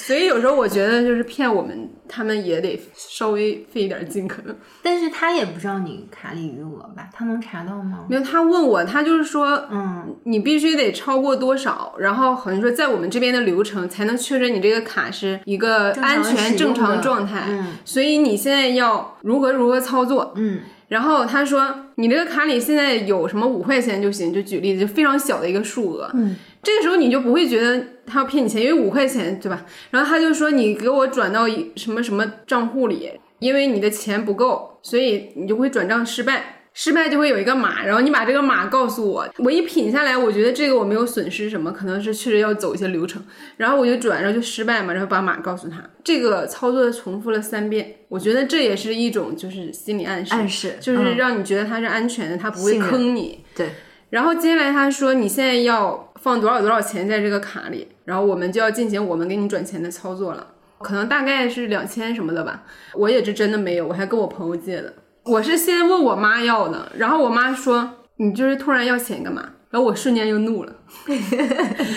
[0.07, 4.55] 所以有时候我觉得，就是骗我们，他们也得稍微费一点劲，可能。
[4.81, 7.09] 但是他也不知道你卡里余额吧？
[7.13, 8.05] 他能查到吗？
[8.09, 17.47] 没有，他问我，他就是说，嗯，你必须得超过多少，然后好像说在我们这边的流程才能确认你这个卡是一个安全正常状态。
[17.49, 20.33] 嗯，所以你现在要如何如何操作？
[20.37, 20.61] 嗯。
[20.89, 26.09] 然后他说，你这个卡里现在有什么五块钱就行，就举例子，就非常小的一个数额。
[26.15, 26.37] 嗯。
[26.67, 29.65] 这个时候你就不会觉得他要骗你钱，因为五块钱，对吧？
[29.93, 43.23] 然后他就说你给我转到什么什么账户里，因为你的钱不够，所以你就会转账失败，失败就会有一个码，然后你把这个码告诉我，我一品下来，我觉得这个我没有损失什么，可能是确实要走一些流程，
[43.59, 53.69] 然后我就转，然后就失败嘛，然后把码告诉他，这个操作重复了三遍，我觉得这也是一种就是心理暗示，暗示就是让你觉得他是安全的，他不会坑你，对。
[54.11, 60.47] 然后接下来他说你现在要放多少多少钱在这个卡里，然后我们就要进行我们给你转钱的操作了，
[60.81, 62.63] 可能大概是两千什么的吧，
[62.95, 64.93] 我也是真的没有，我还跟我朋友借的，
[65.25, 69.51] 我是先问我妈要的，然后我妈说你就是突然要钱干嘛？
[69.71, 70.73] 然后我瞬间就怒了，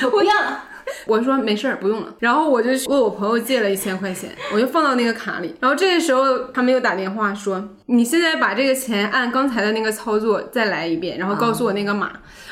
[0.09, 0.63] 不要了。
[1.05, 2.13] 我说没事儿，不用了。
[2.19, 5.53] 然后我就问我朋友借了一千块钱，我就放到那个卡里。
[5.59, 12.11] 然后这个时候他们又打电话说，你现在把这个钱按刚才的那个操作再来一遍，然后告诉我那个码。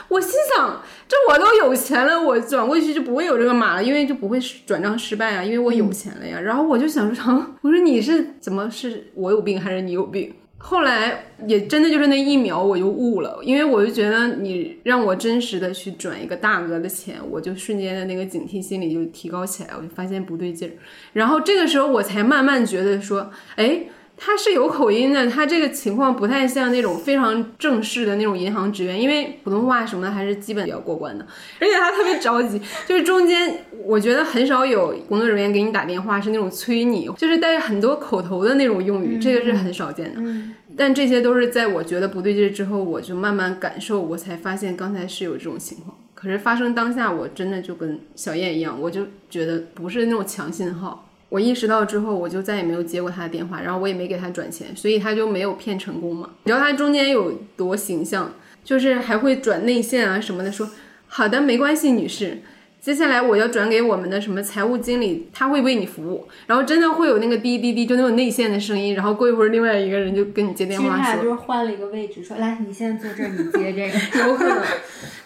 [0.10, 6.40] 我心想，这我都有钱了，我转过去就不会有这个码了，因为就不会转账失败啊，因为我有钱了呀。
[6.40, 10.34] 然后我就想说， 我说你是怎么是我有病还是你有病？
[10.58, 20.72] 后来也真的就是那一秒我就悟了，因为我就觉得你让我真实的去转一个大额的钱，我就瞬间的那个警惕心理就提高起来，我就发现不对劲儿。
[21.14, 23.84] 然后这个时候我才慢慢觉得说，哎。
[24.20, 31.26] 他是有口音的，他这个情况不太像那种非常正式的那种银行职员，因为普通话什么的还是基本比较过关的。
[31.62, 40.22] 而且他特别着急， 就是中间我觉得很少有工作人员给你打电话是那种催你，就是带着很多口头的那种用语，这个是很少见的。
[40.76, 45.96] 但这些都是在我觉得不对劲之后，我就慢慢感受，我才发现刚才是有这种情况。
[46.16, 51.07] 可是发生当下，我真的就跟小燕一样，我就觉得不是那种强信号。
[51.30, 56.30] 我意识到之后，我就再也没有接过他的电话，然后我也没给他转钱，所以他就没有骗成功嘛。
[56.44, 60.70] 你知道他中间有多形象，就是还会转内线啊什么的，说
[61.08, 62.40] 好的没关系，女士，
[62.80, 66.30] 接下来我要转给我们的什么财务经理，他会为你服务。
[66.46, 74.64] 然后真的会有那个滴滴滴，就那种内线的声音，然后过一会儿另外一个人就跟你接电话说，就是换了一个位置，说来你现在坐这儿，你接这个， 有可能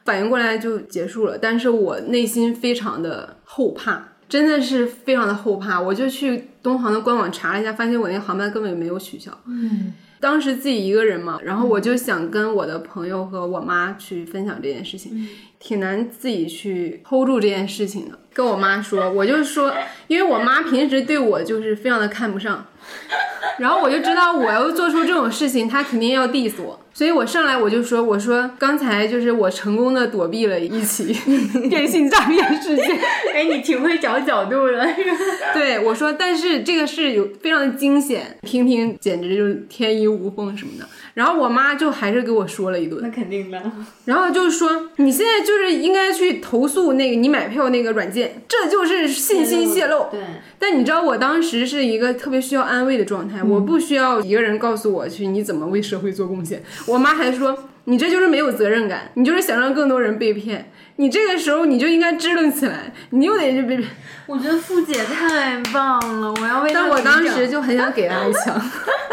[0.04, 1.38] 反应过来就结束了。
[1.38, 4.08] 但是我内心非常的后怕。
[4.32, 9.30] 真的是非常的后怕，我就去东航的官网查了一下，发现我那个航班根本没有取消。
[9.46, 9.92] 嗯，
[10.22, 15.28] 当时自己一个人嘛，然后我就想跟我的朋友和我妈去分享这件事情，
[15.60, 18.18] 挺难自己去 hold 住这件事情的。
[18.34, 19.74] 跟我妈说，我就说，
[20.08, 22.66] 因为我妈平时对我就是非常的看不上，
[23.60, 26.80] 然后我就知道我要做出这种事情，她肯定要 diss 我。
[26.94, 31.16] 所以我上来我就说，我说刚才就是我成功的躲避了一起
[31.70, 33.00] 电信诈骗事件。
[33.34, 34.88] 哎，你挺会找角度的。
[35.54, 40.86] 对，我说，但是这个是有非常的惊险，听听简直就是天衣无缝什么的。
[41.14, 43.00] 然后我妈就还是给我说了一顿。
[43.02, 43.62] 那肯定的。
[44.06, 50.08] 然后就是说，你现在就是应该去投诉那个你买票那个软件，这就是信息泄露。
[50.12, 50.20] 对。
[50.60, 56.62] 但你知道我当时是一个特别需要安慰的状态，我不需要一个人告诉我去你怎么为社会做贡献。
[56.88, 60.72] 我妈还说你这就是没有责任感，你就是想让更多人被骗。
[60.98, 63.90] 你这个时候你就应该支棱起来，你又得去被骗。
[64.28, 68.62] 我觉得付姐太棒了，我要为但我当时就很想给她一枪，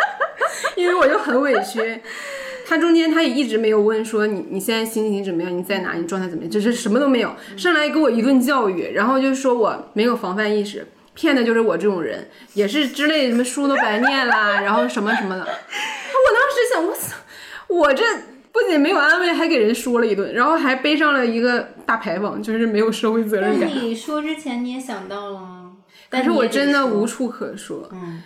[0.76, 2.00] 因为我就很委屈。
[2.66, 10.87] 他中间他也一直没有问说你你现在心情怎么样，你在哪，你状态怎么样，就是什么都没有，上来给我一顿教育，然后就说我没有防范意识。
[11.14, 15.40] 骗的就是我这种人，也是之类什么书都白念啦，然后什么什么的。
[15.40, 17.16] 我当时想，我操，
[17.68, 18.02] 我这
[18.50, 23.68] 不仅没有安慰，还给人说了一顿，然后还背上了一个大牌坊，就是没有社会责任感。
[23.68, 25.70] 你说之前你也想到了，
[26.09, 27.88] 但是我真的无处可说。
[27.92, 28.22] 嗯，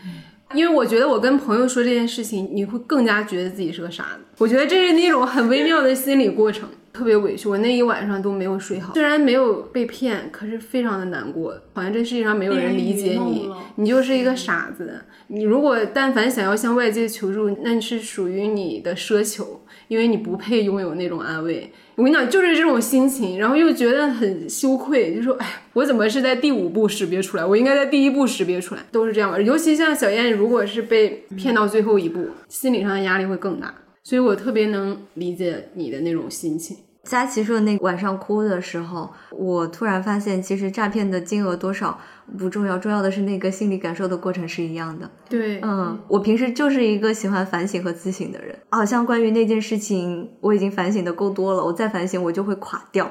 [0.55, 4.21] 因为我觉得我跟朋友说这件事情，你会更加觉得自己是个傻子。
[4.39, 6.69] 我觉得这是那种很微妙的心理过程。
[6.93, 8.93] 特别委屈，我那一晚上都没有睡好。
[8.93, 15.01] 虽然没有被骗，可是非常的难过，好像这世界上没有人理解你，你就是一个傻子。
[15.29, 21.73] 你如果但凡想要向外界求助，那是属于你的奢求，因为你不配拥有那种安慰。
[21.95, 27.45] 我跟你讲，就是这种心情，然后又觉得很羞愧，就说：“哎，我怎么是在第五步识别出来？
[27.45, 29.39] 我应该在第一步识别出来。”都是这样吧。
[29.41, 33.75] 尤其像小燕，如果是被骗到最后一步，心理上的压力会更大。
[34.03, 36.77] 所以我特别能理解你的那种心情。
[37.05, 41.99] 佳琪说那晚上哭的时候，我突然发现，其实诈骗的金额多少
[42.39, 45.11] 不重要，重要的是那个心理感受的过程是一样的。
[45.29, 53.11] 对，嗯，我平时就是一个喜欢反省和自省的人，好像关于那件事情，我已经反省的够多了，我再反省我就会垮掉。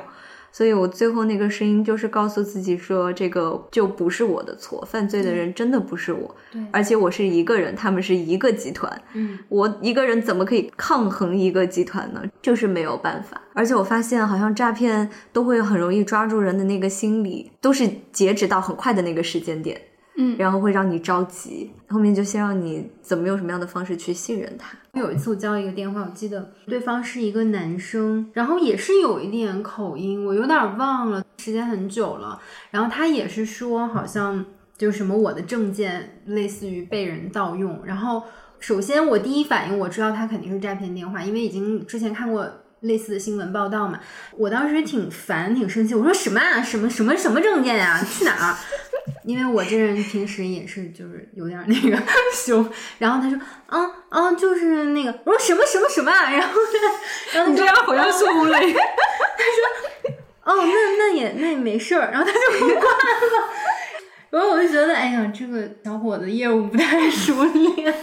[0.52, 12.22] 所以我最后那个声音就是告诉自己说，这个就不是我的错，犯罪的人真的不是我，对，而且我是一个人，他们是一个集团，嗯，我一个人怎么可以抗衡一个集团呢？
[12.42, 13.42] 就是没有办法。
[13.54, 19.80] 而且我发现，好像诈骗都会很容易抓住人的那个心理，都是截止到很快的那个时间点。
[20.18, 24.78] 嗯，然后会让你着急，后面就先让你怎么用什么样的方式去信任他。
[25.00, 32.40] 有一次我接到一个电话，我记得对方是一个男生，然后也是有一点口音，我有点忘了，时间很久了。
[32.72, 34.46] 然后他也是说，好像
[34.78, 37.80] 就是什么我的证件类似于被人盗用。
[37.86, 38.24] 然后
[38.60, 42.46] 首先我第一反应我知道他肯定是诈骗电话，因为已经之前看过
[42.82, 43.98] 类似的新闻报道嘛。
[44.38, 48.58] 我当时挺烦挺生气，我说什么啊，什么什么什么证件呀，去哪儿？
[49.24, 51.98] 因为我这人平时也是就是有点那个
[52.34, 52.68] 凶，
[53.00, 53.40] 然后他说，
[53.70, 56.56] 嗯嗯，就是那个，我说什么什么什么啊，然后呢，
[57.34, 58.74] 然后他说你这样好像孙红雷。
[60.44, 63.50] 哦，那那也那也没事儿，然后他就不挂了。
[64.32, 67.94] 然后我就觉得，哎呀，这个小伙子业务不太熟练，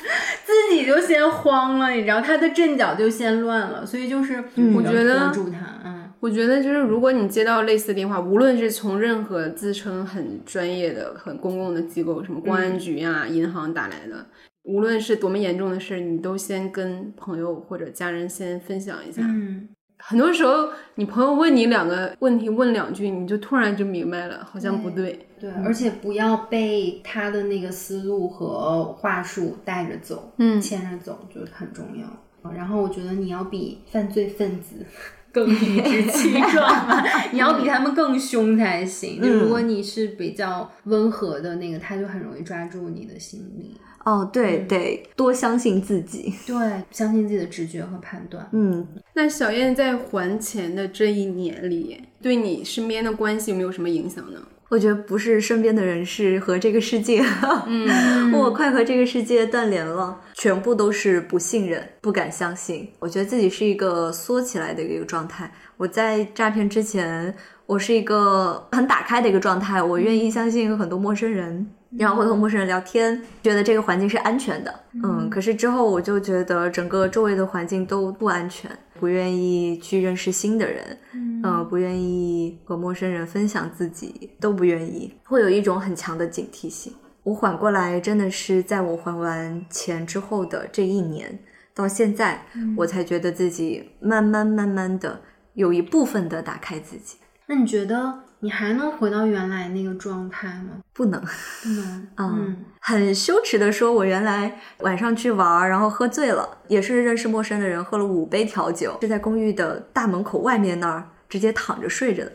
[0.44, 4.44] 自己就先慌了，你知道，他的阵脚就先乱了，所以就是
[4.76, 14.26] 我觉得拖住他，嗯，我觉得就是如果你接到类似电话，无论是从任何自称很专业的、很公共的机构，什么公安局呀、银行打来的，
[14.64, 19.22] 无论是多么严重的事，你都先跟朋友或者家人先分享一下。
[19.22, 25.26] 嗯，很多时候，你朋友问你两个问题，问两句，你就突然就明白了，好像不对。
[25.40, 32.50] 对，而且不要被他的那个思路和话术带着走，嗯牵着走，就很重要。
[32.52, 34.84] 然后我觉得你要比犯罪分子
[35.32, 37.02] 更理直气壮嘛，
[37.32, 39.20] 你要比他们更凶才行。
[39.22, 43.76] 就如果你是比较温和的那个，他就很容易抓住你的心理。
[44.04, 46.32] 哦，对，得多相信自己。
[46.46, 46.54] 对，
[46.90, 48.48] 相信自己的直觉和判断。
[48.52, 54.40] 嗯，那小燕在还钱的这一年里，对你身边的关系有没有什么影响呢？
[54.68, 57.24] 我觉得不是身边的人，是和这个世界。
[57.66, 62.90] 嗯，我快和这个世界断联了，全部都是不信任、不敢相信。
[62.98, 65.50] 我觉得自己是一个缩起来的一个状态。
[65.76, 67.34] 我在诈骗之前，
[67.66, 71.66] 我是一个很打开的一个状态，我愿意相信很多陌生人。
[71.96, 75.30] 然后会和陌生人聊天，觉得这个环境是安全的，嗯。
[75.30, 86.92] 可是之后我就觉得整个周围的环境都不安全，不愿意去认识新的人，嗯、不愿意和陌生人分享自己，都不愿意，会有一种很强的警惕性。
[87.22, 91.38] 我缓过来，真的是在我还完钱之后的这一年
[91.74, 92.44] 到现在，
[92.76, 95.20] 我才觉得自己慢慢慢慢的
[95.54, 97.16] 有一部分的打开自己。
[97.46, 100.78] 那你觉得你还能回到原来那个状态吗？
[100.92, 102.08] 不能，不能。
[102.16, 112.32] 嗯，很羞耻的说，我原来晚上去玩儿，然后喝醉了，也是认识陌生的人，喝了五杯调酒，是在公寓的大门口外面那儿直接躺着睡着的。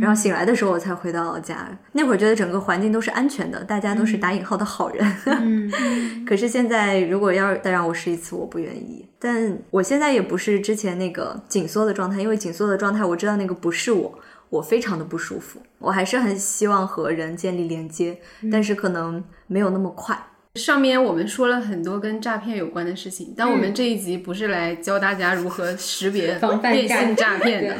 [0.00, 1.68] 然后醒来的时候，我才回到家。
[1.92, 5.14] 那会儿觉得整个环境都是安全的，大家都是打引号的好人。
[5.26, 5.70] 嗯，
[6.26, 9.08] 可是现在，如果要再让我试一次，我不愿意。
[9.20, 14.18] 但我现在也不是之前那个紧缩的状态，因为紧缩的状态，我知道那个不是我，
[14.50, 15.60] 我非常的不舒服。
[15.78, 18.18] 我还是很希望和人建立连接，
[18.50, 20.18] 但是可能没有那么快。
[20.54, 27.76] 上面我们说了很多跟诈骗有关的事情，但我们这一集不是来教大家如何识别 电信诈诈骗的。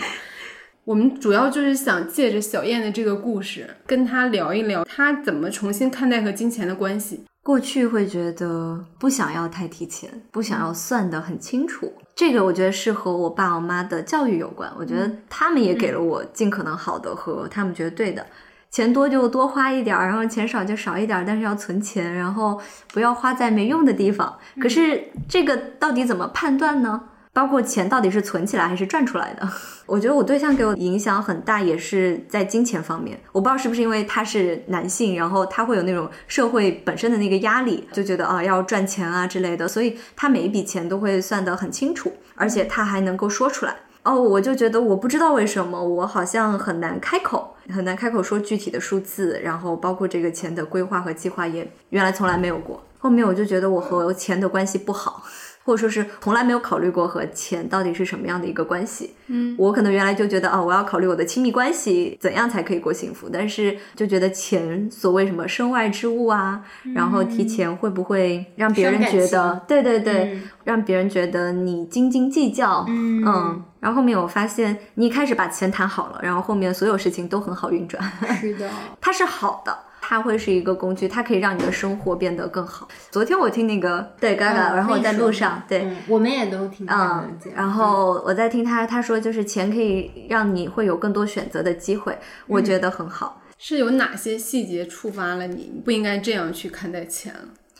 [0.85, 7.25] 我们主要就是想借着小燕的这个故事，跟她聊一聊，她怎么重新看待和金钱的关系。
[7.47, 11.93] 过去会觉得不想要太提前，不想要算得很清楚。
[12.13, 14.69] 这个我觉得是和我爸我妈的教育有关。
[14.77, 18.27] 我觉得他们也给了我尽可能好的和他们觉得对的。
[18.73, 22.61] 钱多就多花一点儿，然后钱少就少一点儿，但是要存钱，然后
[22.93, 24.37] 不要花在没用的地方。
[24.61, 27.01] 可是这个到底怎么判断呢？
[27.37, 29.47] 包括钱到底是存起来还是赚出来的？
[29.85, 33.21] 我觉得我对象给我影响很大，也是在金钱方面。
[33.31, 43.77] 我不知道是不是因为他是男性，然后他会有那种社会本身的那个压力，就觉得啊要赚钱啊之类的，所以他每一笔钱都会算得很清楚，而且他还能够说出来。
[44.03, 52.83] 哦，我就觉得我不知道为什么我好像很难开口，很难开口说具体的数字，然后包括这个钱的规划和计划也原来从来没有过。
[52.99, 55.23] 后面我就觉得我和钱的关系不好。
[55.67, 59.13] 或者说是从来没有考虑过和钱到底是什么样的一个关系。
[59.27, 66.63] 嗯，我可能原来就觉得啊，我要考虑我的亲密关系怎样才可以过幸福，但是就觉得钱所谓什么身外之物啊，
[66.95, 78.01] 然后提钱会不会让别人觉得，对对对，嗯让别人觉得你斤斤计较，嗯然后后面我发现你一开始把钱谈好了，然后后面所有事情都很好运转，
[78.41, 79.77] 是的， 它是好的。
[80.09, 82.87] 它会是一个工具，它可以让你的生活变得更好。
[83.11, 93.43] 昨天我听那个对 Gaga，、嗯然后我在路上，对，嗯，我们也都听嗯然后我在听他，他说就是钱可以让你会有更多选择的机会，我觉得很好。
[93.59, 95.73] 是有哪些细节触发了你？
[95.75, 97.35] 你不应该这样去看待钱。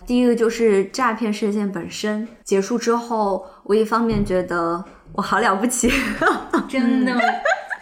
[0.05, 5.91] 第一个就是诈骗事件本身结束之后，我一方面觉得我好了不起，
[6.69, 7.15] 真的，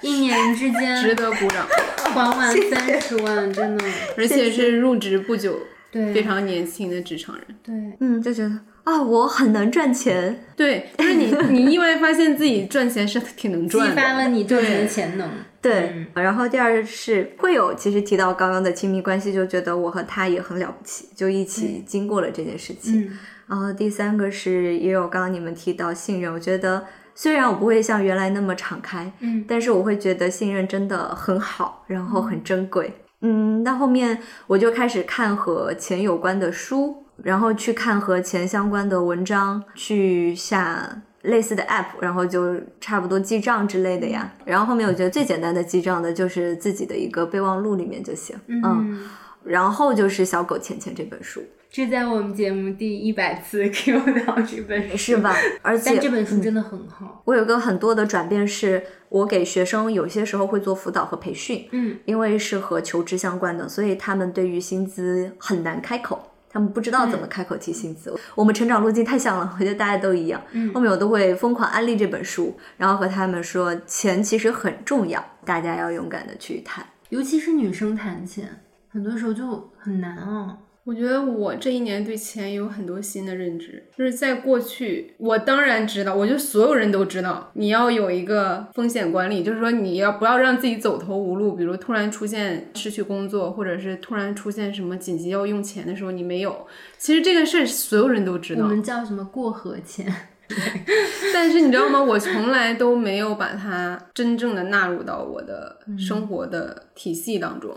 [0.05, 1.67] 一年之间 值得鼓掌，
[2.13, 3.85] 还完三十万，真的，
[4.17, 5.59] 而且是入职不久，
[5.91, 7.45] 对，非常年轻的职场人。
[7.63, 8.51] 对，嗯，就觉得
[8.85, 13.97] 啊，我很能赚钱，对，就是你， 你意外发现自己赚钱是挺能赚的。
[13.97, 15.29] 发了你赚钱的潜能。
[15.63, 16.07] 对。
[16.15, 23.01] 然后第二是会有，其实提到刚刚的亲密关系，就觉得我和他也很了不起，就一起经过了这件事情。
[23.01, 26.83] 嗯然后第三个是也有刚刚你们提到信任，我觉得
[27.15, 32.93] 虽然我不会像原来那么敞开，嗯但是我会觉得信任真的很好，然后很珍贵。
[33.21, 44.31] 嗯，那后面我就开始看和钱有关的书，然后去看和钱相关的文章，去下类似的 app，然后就差不多记账之类的呀。
[44.45, 48.37] 然后后面我觉得最简单的记账的就是自己的一个备忘录里面就行。
[48.47, 49.09] 嗯，
[49.43, 51.43] 然后就是《小狗钱钱》这本书。
[51.75, 55.35] 这在我们节目第一百次 Q 到这本书是吧？
[55.61, 57.21] 而且但这本书真的很好。
[57.25, 68.15] 我有个很多的转变，是我给学生有些时候会做辅导和培训，嗯，因为是和求职相关的，所以他们对于薪资很难开口，他们不知道怎么开口提薪资。
[68.37, 70.41] 我们成长路径太像了，我觉得大家都一样。
[70.53, 76.87] 嗯后面我都会疯狂安利这本书，然后和他们说，钱其实很重要，大家要勇敢的去谈。
[77.09, 78.61] 尤其是女生谈钱，
[78.93, 80.57] 很多时候就很难啊。
[80.85, 96.67] 我觉得我这一年对钱有很多新的认知，就是在过去，我当然知道，我觉得所有人都知道，你要有一个风险管理，就是说你要不要让自己走投无路，比如突然出现失去工作，或者是突然出现什么紧急要用钱的时候，你没有。
[96.99, 100.07] 其实这个事儿所有人都知道，我们叫什么过河钱？
[101.33, 102.03] 但是你知道吗？
[102.03, 107.75] 我从来都没有把它真正的纳入到我的生活的体系当中。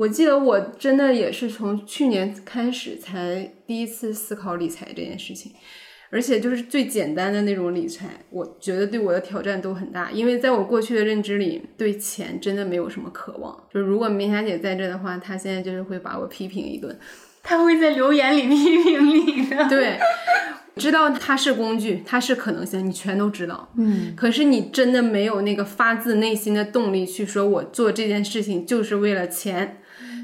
[0.00, 5.52] 我记得我真的也是从去年开始才第一次思考理财这件事情，
[6.08, 10.10] 而且就是最简单的那种理财，我觉得对我的挑战都很大。
[10.10, 13.54] 因为在我过去的认知里，对钱真的没有什么渴望。
[13.70, 16.98] 就是如果明霞姐在这的话，她现在就是会把我批评一顿。
[17.44, 19.68] 她会在留言里批评你的。
[19.68, 19.98] 对，
[20.76, 23.70] 知道它是工具，它是可能性，你全都知道。
[23.76, 29.76] 嗯，可是你真的没有那个发自内心的动力去说，我做这件事情就是为了钱。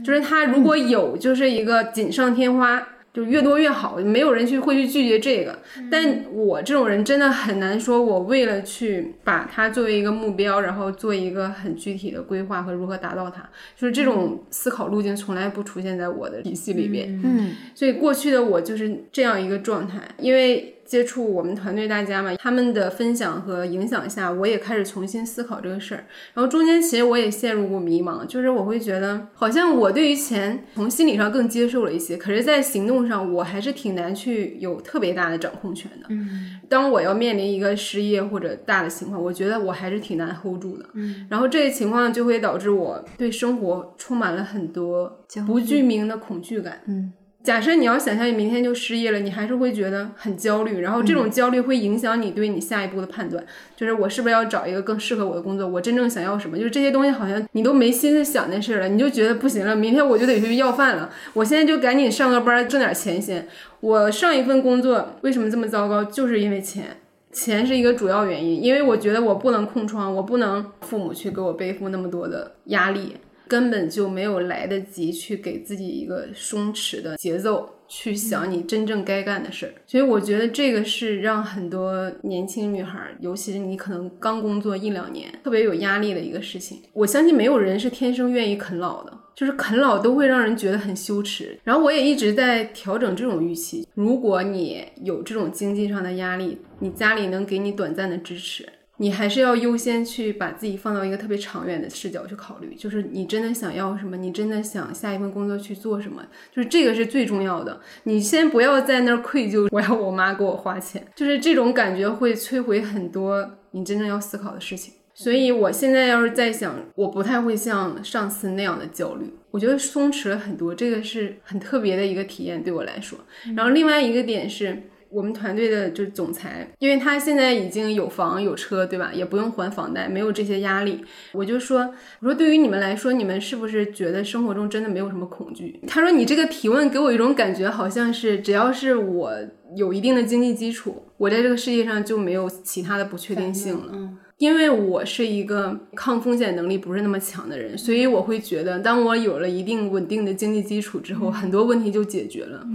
[0.07, 2.81] 就是他如果有，就是一个锦上添花，
[3.13, 5.59] 就越多越好，没有人去会去拒绝这个。
[5.91, 13.43] 但我这种人真的很难说，我为了去把它作为一个目标，然后做一个很具体的规划和如何达到它，
[13.77, 17.21] 就是这种思考路径从来不出现在我的体系里边。
[17.25, 26.07] 嗯，所以过去的我就是这样一个状态，因为接触我们团队大家嘛，他们的分享和影响下，我也开始重新思考这个事儿。
[26.35, 36.07] 然后中间其实我也陷入过迷茫，就是我会觉得好像我对于钱从心理上更接受了一些，可是，在行动上我还是挺难去有特别大的掌控权的。
[36.09, 40.85] 嗯当我要面临一个失业或者大的情况，我觉得我还是挺难 hold 住的。
[40.95, 46.81] 嗯，然后这个情况就会导致我对生活充满了很多不具名的恐惧感。
[46.87, 47.13] 嗯，
[47.47, 53.41] 假设你要想象你明天就失业了，你还是会觉得很焦虑，然后这种焦虑会影响你对你下一步的判断，
[53.77, 63.47] 就是我是不是要找一个更适合我的工作，我真正想要什么，就是这些东西好像你都没心思想那事儿了，你就觉得不行了，明天我就得去要饭了，我现在就赶紧上个班挣点钱先。
[63.79, 66.97] 我上一份工作为什么这么糟糕，就是因为钱。
[67.31, 73.15] 钱是一个主要原因，因为我觉得我不能空窗，我不能父母去给我背负那么多的压力，
[73.49, 79.73] 根本就没有来得及去给自己一个松弛的节奏，去想你真正该干的事儿。
[79.87, 86.83] 所以我觉得这个是让很多年轻女孩，尤其是你可能刚工作一两年，特别有压力的一个事情。
[86.93, 89.13] 我相信没有人是天生愿意啃老的。
[89.37, 93.87] 就是啃老都会让人觉得很羞耻，然后我也一直在调整这种预期。
[93.93, 98.67] 如果你有这种经济上的压力，你家里能给你短暂的支持，
[98.99, 102.75] 你还是要优先去把自己放到一个特别长远的视角去考虑。
[102.75, 106.25] 就是你真的想要什么，你真的想下一份工作去做什么，
[106.55, 107.81] 就是这个是最重要的。
[108.05, 114.95] 你先不要在那儿愧疚，我要我妈给我花钱，就是这种感觉会摧毁很多你真正要思考的事情。
[115.19, 123.19] 所以我现在要是在想，我不太会像上次那样的焦虑，我觉得松弛了很多，这个是很特别的一个体验对我来说。
[123.57, 129.11] 然后另外一个点是我们团队的就是总裁，因为他现在已经有房有车，对吧？
[129.15, 131.05] 也不用还房贷，没有这些压力。
[131.33, 135.81] 我就说，我说对于你们来说，你们是不是觉得生活中真的没有什么恐惧？
[135.87, 139.33] 他说你这个提问给我一种感觉，好像是只要是我
[139.77, 143.93] 有一定的经济基础，我在这个世界上就没有其他的不确定性了。
[143.93, 152.67] 嗯因为我是一个抗风险能力不是那么强的人，所以我会觉得，当我有了一定稳定的经济基础之后，很多问题就解决了。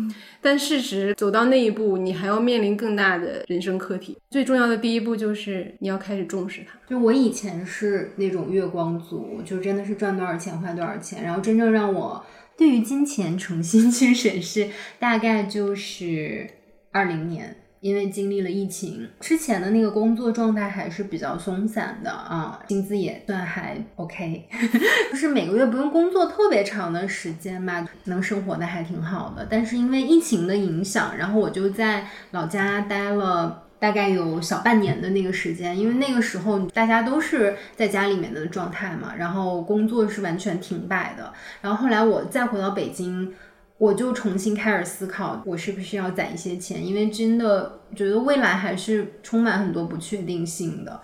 [0.42, 4.18] 但事实走到那一步，你还要面临更大的人生课题。
[4.32, 6.80] 最重要的第一步就是你要开始重视它。
[6.90, 12.26] 就我以前是那种月光族，就真的是赚多少钱花多少钱，然后真正让我
[12.58, 16.50] 对于金钱 重新去审视，大概就是
[16.92, 17.58] 二零年。
[17.82, 24.48] 因为经历了疫情，之前的那个工作状态还是比较松散的啊，薪资也算还 OK，
[25.12, 29.48] 就是每个月不用工作特别长的时间嘛，能生活的还挺好的。
[29.50, 41.34] 但是因为疫情的影响，然后我就在老家待了大概有小半年的那个时间，因为那个时候大家都是在家里面的状态嘛，然后工作是完全停摆的。
[41.62, 43.34] 然后后来我再回到北京，
[43.82, 51.02] 我就重新开始思考，我是不是要攒一些钱，因为真的觉得未来还是充满很多不确定性的。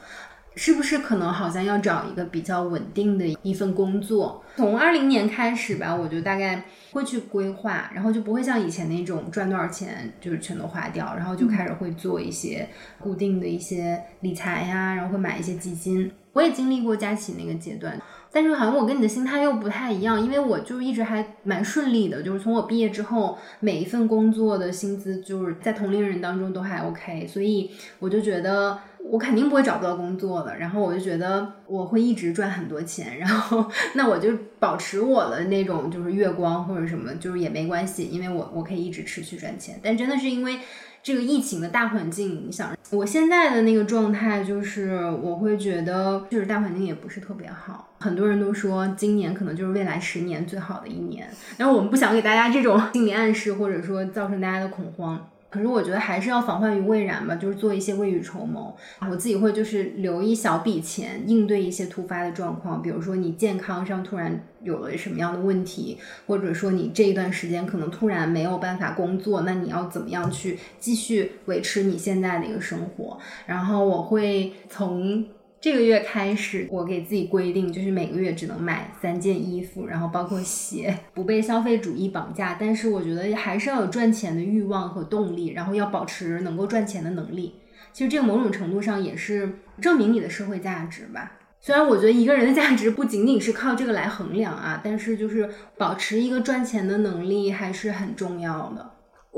[0.56, 4.44] 是不是可能好像要找一个比较稳定的一份工作？
[4.56, 12.70] 从二零年开始吧，我就大概会去规划，然后就不会像以前那种赚多少钱就是全都花掉，然后就开始会做一些
[13.00, 16.12] 固定的一些理财呀，然后会买一些基金。
[16.34, 18.00] 我也经历过佳琪那个阶段，
[18.32, 28.80] 但是好像我跟你的心态又不太一样，因为我就一直还蛮顺利的，就是从我毕业之后，每一份工作的薪资就是在同龄人当中都还 OK，所以我就觉得。
[29.10, 39.80] 我肯定不会找不到工作的，然后我就觉得我会一直赚很多钱， 然后那我就保持我的那种就是月光或者什么，就是也没关系，因为我我可以一直持续赚钱。
[39.82, 40.60] 但真的是因为
[41.08, 55.30] 这个疫情的大环境影响，我现在的那个状态就是我会觉得就是大环境也不是特别好，很多人都说今年可能就是未来十年最好的一年，然后我们不想给大家这种心理暗示，或者说造成大家的恐慌。
[55.58, 58.78] 可是我觉得还是要防患于未然吧，就是做一些未雨绸缪。
[59.10, 65.98] 我自己会就是留一小笔钱应对一些突发的状况，比如说你健康上突然有了什么样的问题，
[66.28, 73.18] 或者说你这一段时间可能突然没有办法工作，那你要怎么样去继续维持你现在的一个生活？
[73.48, 75.26] 然后我会从。
[75.60, 82.56] 这个月开始，我给自己规定，就是每个月只能买三件衣服，然后包括鞋，不被消费主义绑架。
[82.60, 87.56] 但是我觉得还是要有赚钱的欲望和动力，然后要保持能够赚钱的能力。
[87.92, 91.32] 其实这个某种程度上也是证明你的社会价值吧。
[91.60, 98.92] 虽然我觉得一个人的价值不仅仅是靠这个来衡量啊，但是就是保持一个赚钱的能力还是很重要的。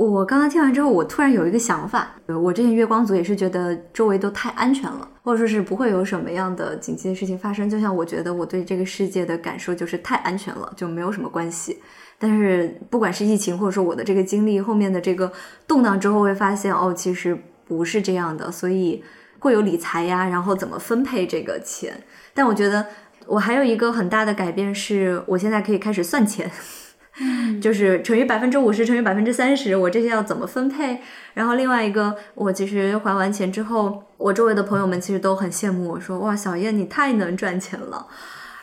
[0.08, 2.16] 我刚刚听完之后，我突然有一个想法。
[2.26, 7.70] 我之前月光族也是觉得周围都太安全了，或者说是不会有什么样的紧急的事情发生。
[7.70, 11.80] 就像我觉得我对这个世界的感受就是太安全了，就没有什么关系。
[12.18, 15.30] 但是不管是疫情，或者说我的这个经历后面的这个
[15.68, 17.38] 动荡之后，会发现哦，其实
[17.68, 18.50] 不是这样的。
[18.50, 19.04] 所以
[19.40, 22.02] 会有理财呀，然后怎么分配这个钱。
[22.34, 22.86] 但我觉得
[23.28, 26.50] 我还有一个很大的改变是，我现在可以开始算钱。
[27.62, 31.00] 就是乘以百分之五十，乘以百分之三十，我这些要怎么分配？
[31.34, 38.08] 然后另外一个，我其实还完钱之后，我周围的朋友们其实都很羡慕我说，哇，小燕你太能赚钱了。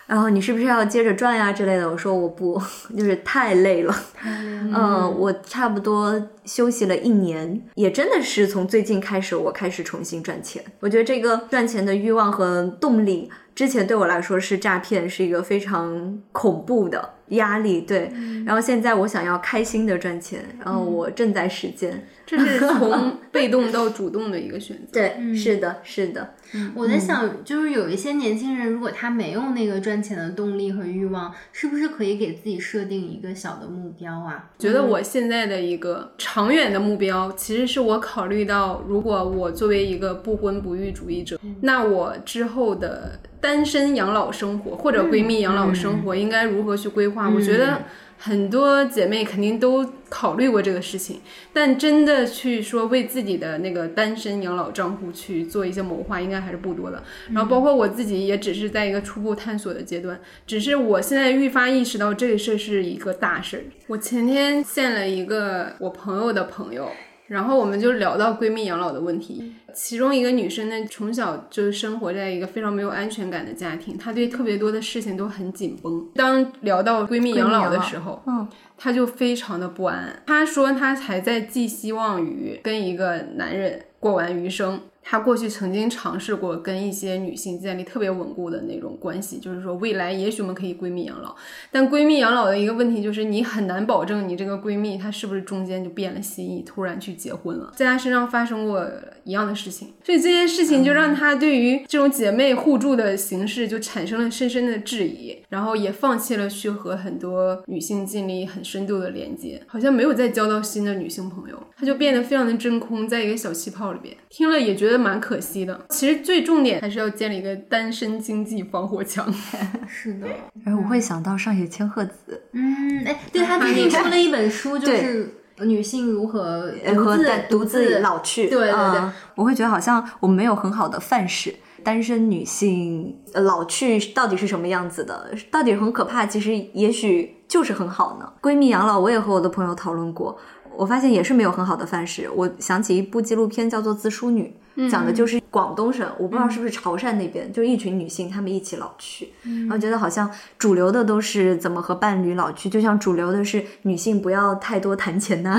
[0.07, 1.91] 然后你是不是要接着赚呀之类的？
[1.91, 2.63] 我说我不，
[2.97, 3.93] 就是太累了。
[4.25, 10.63] 嗯，我差不多休息了一年，也真的是从最近开始，我开始重新赚钱。
[10.79, 17.81] 我觉得这个赚钱的欲望和动力，之前对我来说是诈骗，是一个非常恐怖的压力。
[17.81, 18.11] 对，
[18.45, 22.07] 然后现在我想要开心的赚钱，然后我正在实践。
[22.27, 24.93] 这是从 被动到主动的一个选择。
[24.93, 26.35] 对，是的，是的。
[26.75, 34.51] 我在想，就是有一些年轻人，如果他没有那个赚钱的动力和欲望，是不是可以给自己设定一个小的目标啊？
[34.59, 47.29] 觉得我现在的一个长远的目标，其实是我考虑到，如果我作为一个不婚不育主义者，那我之后的单身养老生活或者闺蜜养老生活应该如何去规划？
[47.29, 47.83] 我觉得。
[48.19, 51.21] 很多姐妹肯定都考虑过这个事情，
[51.53, 57.03] 但真的去说为自己的那个单身养老账户去做一些谋划，应该还是不多的。
[57.33, 60.19] 然后包括我自己，也只是在一个初步探索的阶段。
[60.47, 63.65] 只是我现在愈发意识到这个事是一个大事儿。
[63.89, 66.91] 我前天见了一个我朋友的朋友。
[67.29, 76.09] 然后我们就聊到闺蜜养老的问题，其中一个女生呢，从小就生活在一个非常没有安全感的家庭，她对特别多的事情都很紧绷。
[76.15, 78.47] 当聊到闺蜜养老的时候，嗯，
[78.79, 80.23] 她就非常的不安。
[80.27, 84.81] 她说她还在寄希望于跟一个男人过完余生。
[85.09, 91.37] 她过去曾经尝试过跟一些女性建立特别稳固的那种关系，就是说未来也许我们可以闺蜜养老。
[91.71, 97.73] 但闺蜜养老的一个问题就是，你很难保证你这个闺蜜她是不是中间就变了心意，突然去结婚了。
[97.77, 98.85] 在她身上发生过
[99.23, 114.15] 一样的事情，所以这件事情就让她对于这种姐妹互助的形式就产生了深深的质疑，然后也放弃了去和很多女性建立很深度的连接，好像没有再交到新的女性朋友，她就变得非常的真空，在一个小气泡里边。
[114.29, 115.07] 听了也觉得。
[115.07, 115.87] 蛮可惜的。
[115.91, 119.33] 其实最重点还是要建立一个单身经济防火墙。
[119.87, 120.27] 是的，
[120.65, 122.43] 然后我会想到上野千鹤子。
[122.53, 128.49] 嗯，哎，对她最近出了一本书，就是女性如何独自独自老去。
[128.49, 129.01] 对对对，
[129.37, 131.55] 我会觉得好像我们没有很好的范式，
[131.87, 135.33] 单身女性老去到底是什么样子的？
[135.53, 136.27] 到底很可怕？
[136.27, 138.33] 其实也许就是很好呢。
[138.43, 140.37] 闺蜜养老，我也和我的朋友讨论过。
[140.75, 142.29] 我发现也是没有很好的范式。
[142.35, 144.43] 我想起一部纪录片叫做《自梳女》，
[144.91, 155.59] 讲的就是广东省，我不知道是不是潮汕那边，就一群女性她们一起老去，然后觉得好像主流的都是怎么和伴侣老去，就像主流的是女性不要太多谈钱呐、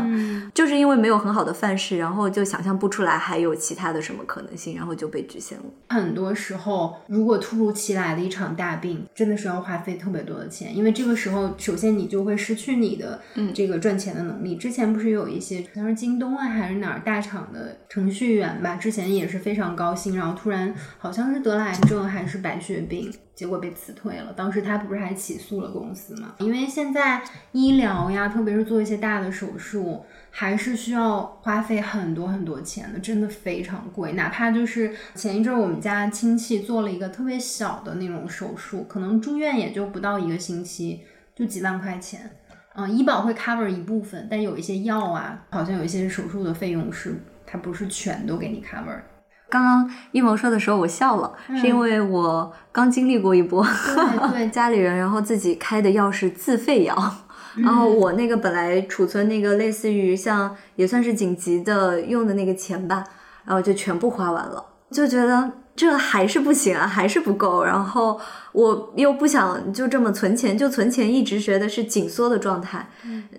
[0.54, 5.64] 就是因为没有很好的范式，然后就想象不出来还有其他的什么可能性，然后就被局限了。
[5.88, 13.20] 很多时候，如果突如其来的一场大病，真的是要花费特别多的钱，因为这个时候，首先你就会失去你的
[13.54, 14.56] 这个赚钱的能力。
[14.56, 24.32] 之前不是有一些，好像是京东啊还是哪儿大厂的程序员吧，之前也是非常高薪，然后突然好像是得了癌症还是白血病，结果被辞退了。
[24.32, 26.34] 当时他不是还起诉了公司嘛？
[26.38, 27.22] 因为现在
[27.52, 30.04] 医疗呀，特别是做一些大的手术。
[30.32, 34.12] 还是需要花费很多很多钱的，真的非常贵。
[34.12, 41.00] 哪怕就是前一阵我们家亲戚做了一个特别小的那种手术，可能住院也就不到一个星期，
[41.34, 42.30] 就几万块钱。
[42.76, 47.20] 嗯，医保会 cover 一部分，但有一些药啊，好像有一些手术的费用是
[47.50, 49.00] 它不是全都给你 cover。
[49.48, 56.96] 刚刚一萌说的时候，我笑了，是因为我刚经历过一波，对对 家里人然后自己开的药是自费药。
[57.56, 63.02] 然后我那个本来储存那个类似于像也算是紧急的用的那个钱吧，
[63.44, 65.50] 然后就全部花完了，就觉得
[65.80, 67.64] 这还是不行啊，还是不够。
[67.64, 68.20] 然后
[68.52, 72.86] 我又不想就这么存钱，就存钱一直觉得是紧缩的状态，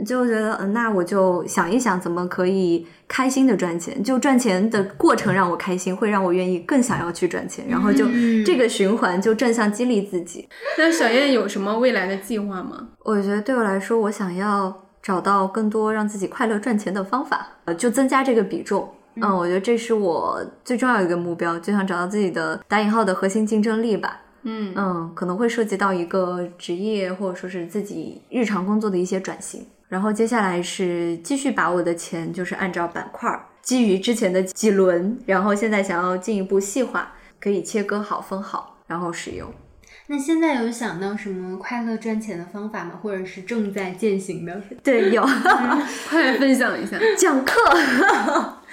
[0.03, 8.07] 就觉得嗯，那我就想一想怎么可以开心的赚钱，就赚钱的过程让我开心，会让我愿意更想要去赚钱，然后就
[8.43, 10.49] 这个循环就正向激励自己。
[10.79, 12.87] 那小燕有什么未来的计划吗？
[13.03, 18.91] 我觉得对我来说，我想要找到更多让自己快乐赚钱的方法，呃，就增加这个比重。
[19.15, 24.21] 嗯，我觉得这是我最重要一个目标，就想找到自己的打引号的核心竞争力吧。
[24.43, 29.65] 嗯嗯，可能会涉及到一个职业或者说是自己日常工作的一些转型。
[29.87, 39.53] 然后接下来是继续把我的钱就是按照板块儿，基于之前的几轮，然后现在想要进一步细化，可以切割好分好，然后使用。
[40.07, 42.99] 那现在有想到什么快乐赚钱的方法吗？
[43.01, 44.61] 或者是正在践行的？
[44.81, 45.21] 对，有
[46.09, 47.53] 快来分享一下， 讲课。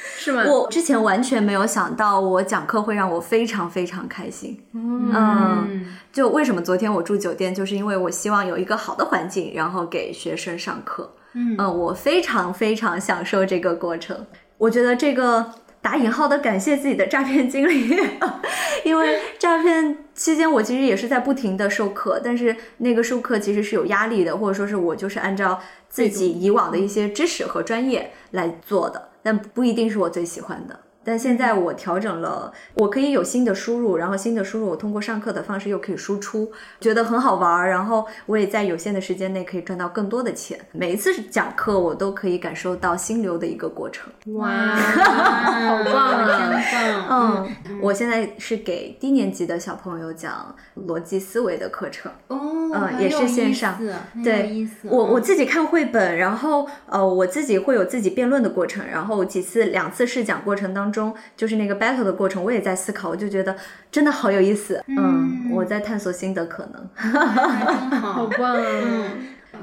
[0.17, 0.45] 是吗？
[0.47, 4.59] 我之前完全没有想到，我讲课会让我非常非常开心。
[4.73, 11.13] 嗯，就为什么昨天我住酒店，就是因为我希望有一个好的环境，然后给学生上课。
[11.35, 14.17] 嗯我非常非常享受这个过程。
[14.57, 15.45] 我觉得这个
[15.81, 17.95] 打引号的感谢自己的诈骗经历，
[18.85, 29.09] 因为诈骗期间我其实也是在不停的授课，但是那个授课其实是有压力的，或者说是我就是按照自己以往的一些知识和专业来做的。
[29.23, 30.79] 但不一定是我最喜欢的。
[31.05, 37.71] 但现在我调整了，我可以有新的输入，然后新的输入我通过上课的方式又可以输出，觉得很好玩儿。
[37.71, 40.61] 然后我也在有限的时间内可以赚到更多的钱。
[40.73, 44.13] 每一次讲课，我都可以感受到心流的一个过程。
[44.35, 47.49] 哇， 好棒啊真棒！
[47.67, 50.55] 嗯，我现在是给低年级的小朋友讲
[50.87, 52.13] 逻辑思维的课程。
[52.27, 52.39] 哦，
[52.75, 53.79] 嗯也是线上
[54.23, 54.67] 对。
[54.85, 63.57] 我我嗯自己看绘本，然后呃，我自己会有自己辩论的过程，然后几次两次试讲过程当中，就是那个 battle 的过程，我也在思考，我就觉得
[63.91, 64.83] 真的好有意思。
[64.87, 66.89] 嗯，我在探索新的可能。
[68.01, 68.63] 好， 好棒啊！
[68.83, 69.11] 嗯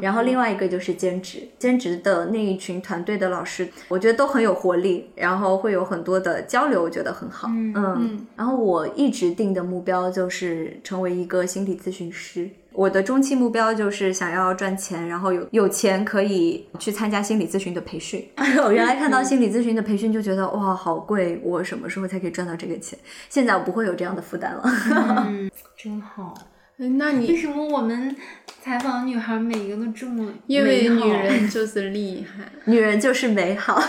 [0.01, 7.47] 然后另外一个就是兼职，兼职的那一群团队的老师，我觉得都很有活力，然后会有很多的交流，我觉得很好。
[7.49, 12.49] 嗯嗯，然后我一直定的目标就是成为一个心理咨询师。
[12.76, 18.28] 我的中期目标就是想要赚钱，然后有有钱可以去参加心理咨询的培训。
[18.63, 22.97] 我原来看到心理咨询的培训就觉得哇好贵，我什么时候才可以赚到这个钱？
[23.30, 24.63] 现在我不会有这样的负担了。
[25.28, 26.34] 嗯，真好。
[26.78, 28.13] 那你为什么我们
[28.61, 32.43] 采访的女孩每一个都这么因为女人就是厉害。
[32.69, 33.82] 女人就是美好，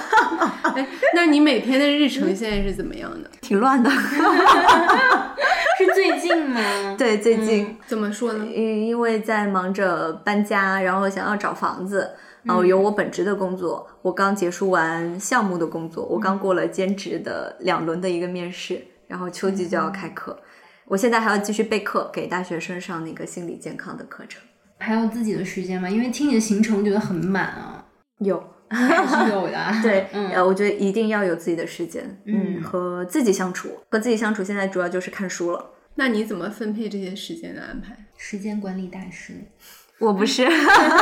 [0.62, 3.28] 哎，那你每天的日程现在是怎么样的？
[3.41, 3.91] 挺乱的。
[5.77, 6.61] 是最近吗？
[6.97, 7.77] 对，最近。
[7.87, 8.47] 怎么说呢？
[8.47, 12.11] 因因为在忙着搬家，然后想要找房子，
[12.43, 20.39] 然后有我本职的工作，我刚结束完项目的工作，我刚过了兼职的两轮的一个面试，然后秋季就要开课，
[20.87, 24.41] 我现在还要继续备课，给大学生上那个心理健康的课程。
[24.79, 25.89] 还有自己的时间吗？
[25.89, 27.85] 因为听你的行程觉得很满啊，
[28.20, 29.79] 有，还是有的啊。
[29.83, 35.71] 对，嗯呃，我觉得一定要有自己的时间，嗯嗯，和自己相处，和自己相处，现在主要就是看书了。
[35.95, 37.97] 那你怎么分配这些时间的安排？
[38.17, 39.33] 时间管理大师。
[39.99, 40.47] 我不是，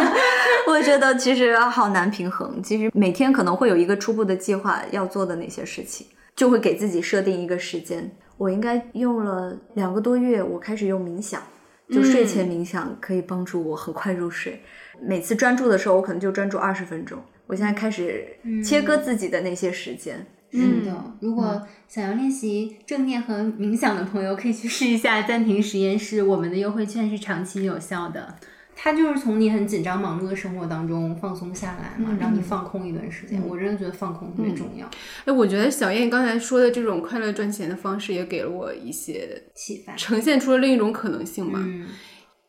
[0.69, 2.63] 我觉得其实好难平衡。
[2.63, 6.07] 其实每天可能会有一个初步的计划要做的那些事情，
[6.37, 8.09] 就会给自己设定一个时间。
[8.37, 11.43] 我应该用了两个多月，我开始用冥想，
[11.91, 14.63] 就睡嗯前冥想可以帮助我很快入睡。
[15.01, 20.27] 每次专注的时候，我可能就专注二十分钟，我现在开始切割自己的那些时间。
[20.51, 26.23] 是的，如果想要练习正念和冥想的朋友，可以去试一下暂停实验室。
[26.23, 28.37] 我们的优惠券是长期有效的，
[28.77, 33.43] 它就是从你很紧张忙碌的生活当中放松下来嘛，让你放空一段时间。
[33.45, 34.89] 我真的觉得放空特别重要。
[35.25, 41.59] 哎，我觉得小燕刚才说的这种快乐赚钱的方式，也给了我一些启发，呈现出了另一种可能性吧。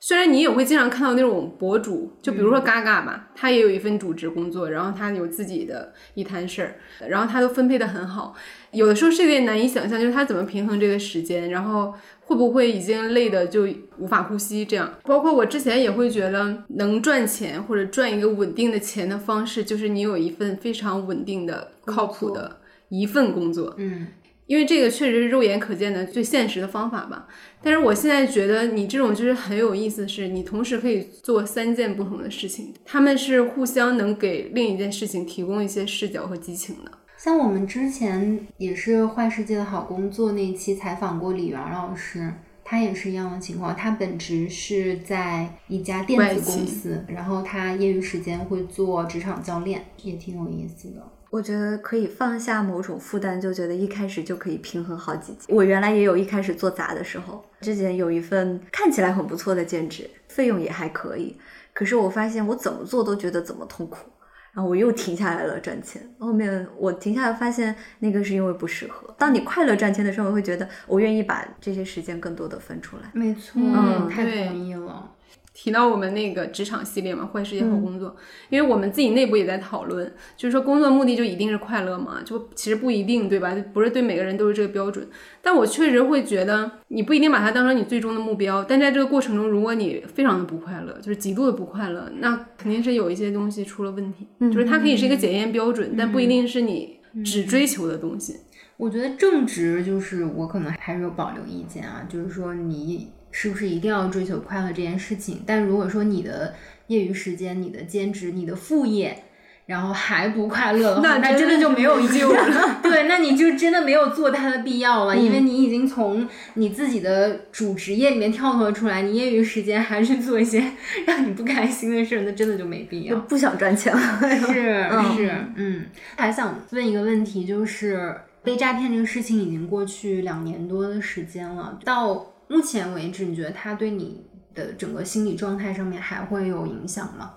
[0.06, 6.76] 嗯虽然你也会经常看到那种博主，就比如说嘎嘎吧，他也有一份主职工作，然后他有自己的一摊事儿，
[7.10, 8.36] 然后他都分配的很好。
[8.70, 14.93] 有的时候是有点难以想象，就是他怎么平衡这个时间，然后会不会已经累的就无法呼吸这样。
[15.06, 22.58] 包括我之前也会觉得，能赚钱或者赚一个稳定的钱的方式，就是你有一份非常稳定的、靠谱的
[22.89, 23.74] 一份工作。
[23.80, 24.06] 嗯，
[24.48, 27.28] 因为这个确实是肉眼可见的最现实的方法吧。
[27.62, 36.91] 但是我现在觉得你这种就是很有意思的是，你同时可以做三件不同的事情，他们是互相能给另一件事情提供一些视角和激情的。
[37.18, 42.32] 像我们之前也是《坏世界的好工作》那一期采访过李媛老师，
[42.64, 43.76] 他也是一样的情况。
[43.76, 51.02] 他本职是在一家电子公司，然后他业余时间会做职场教练，也挺有意思的。
[51.36, 55.51] 我觉得可以放下某种负担，就觉得一开始就可以平衡好几级。
[55.51, 61.36] 我原来也有一开始做杂的时候，之前有一份看起来很不错的兼职，费用也还可以，
[61.73, 64.09] 可是我发现我怎么做都觉得怎么痛苦，
[64.53, 66.01] 然后我又停下来了赚钱。
[66.19, 69.13] 后面我停下来发现那个是因为不适合。
[69.17, 73.11] 当你快乐赚钱的时候，我会觉得我愿意把这些时间更多的分出来。
[73.13, 75.11] 没错，嗯太对同意了。
[75.56, 78.14] 提到我们那个职场系列嘛，坏世界好工作，
[78.49, 82.22] 因为我们自己内部也在讨论，就是说工作目的就一定是快乐嘛？
[82.26, 83.56] 就其实不一定，对吧？
[83.74, 85.08] 不是对每个人都是这个标准。
[85.41, 94.28] 但我确实会觉得，你不一定把它当成你最终的目标，但在这个过程中，如果你非常的不快乐，就是极度的不快乐，那肯定是有一些东西出了问题。
[94.51, 98.36] 就是它可以是一个检验标准，但不一定是你只追求的东西。
[98.78, 105.43] 我觉得正直就是我可能还是有保留意见啊，就是说你是不是一定要追求快乐这件事情？
[105.45, 106.53] 但如果说你的
[106.88, 109.23] 业余时间、你的兼职、你的副业，
[109.65, 112.79] 然后还不快乐的话，那真的那真的就没有意义救了。
[112.81, 120.63] 对，那你就真的没有做它的必要了，因为你已经从你自己的主职业里面跳脱出来，你业余时间还去做一些
[121.05, 123.17] 让你不开心的事儿，那真的就没必要。
[123.19, 124.19] 不想赚钱了。
[124.53, 137.32] 是嗯是，嗯，还想问一个问题，就是被诈骗这个事情已经过去两年多的时间了，到目前为止，你觉得它对你的整个心理状态上面还会有影响吗？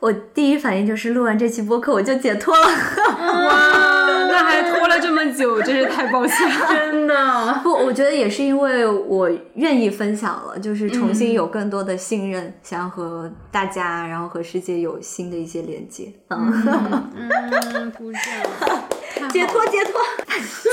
[0.00, 2.66] 我第一反应就是录完这期播客我就解脱了。
[2.66, 6.66] 哇，那还拖了这么久，真是太抱歉了。
[6.72, 16.10] 真的，不，我觉得也是因为我愿意分享了，就是重新有更多的信任，想要和大家，然后和世界有新的一些连接。
[16.28, 16.50] 嗯，
[17.14, 18.22] 嗯，鼓掌。
[19.28, 20.00] 解脱，解脱。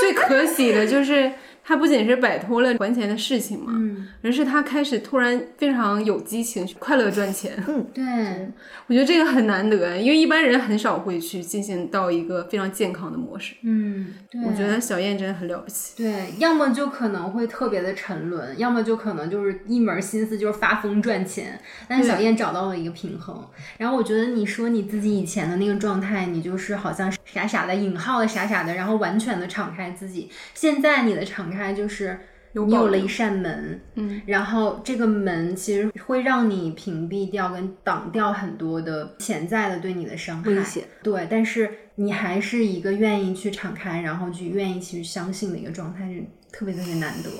[0.00, 1.30] 最可喜的就是
[1.68, 7.62] 他不仅是摆脱了还钱的事情嘛，嗯，而是他开始突然非常有激情，快乐赚钱。
[7.68, 8.02] 嗯对，
[8.88, 13.54] 我觉得这个很难得，因为一般人很少会去进行到一个非常健康的模式。
[13.64, 16.02] 嗯，对，我觉得小燕真的很了不起。
[16.02, 21.60] 对，要么就可能会特别的沉沦，要么就可能就是一门心思就是发疯赚钱。
[21.86, 23.46] 但小燕找到了一个平衡。
[23.76, 30.30] 然后我觉得你说你自己以前的那个状态，你就是好像傻傻的引号的傻傻的，然后完全的敞开自己。
[30.54, 32.18] 现在你的敞开就是。
[32.54, 40.82] 你有了一扇门，嗯，然后这个门其实会让你屏蔽掉跟挡掉很多的潜在的对你的伤害，危险。
[41.02, 47.30] 对，但是你还是一个愿意去敞开，然后去愿意去相信的一个状态，是特别特别难得。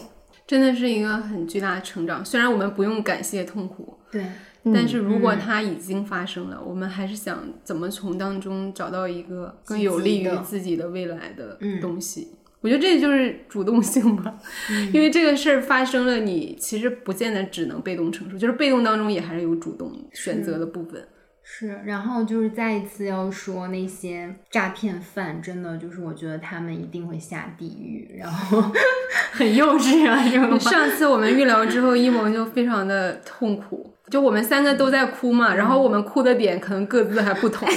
[0.47, 2.25] 真的是一个很巨大的成长。
[2.25, 4.25] 虽然我们不用感谢痛苦，对，
[4.73, 12.29] 但是如果嗯它已经发生了，我们还是想怎么从当中找到一个更有利于自己的未来的嗯东西。
[12.61, 14.35] 我觉得这就是主动性吧，
[14.71, 21.07] 嗯 因为这个事儿发生了，你其实不见得只能被动承受，就是被动当中也还是有主动选择的部分。
[21.45, 21.81] 是。
[21.87, 28.61] 然后就是再一次要说那些诈骗犯，真的就是我觉得他们一定会下地狱，然后
[29.33, 30.59] 很幼稚啊，这种。
[30.61, 37.69] 上次我们预聊之后，一萌就非常的痛苦，就我们三个都在哭嘛，然后我们哭的点可能各自还不同，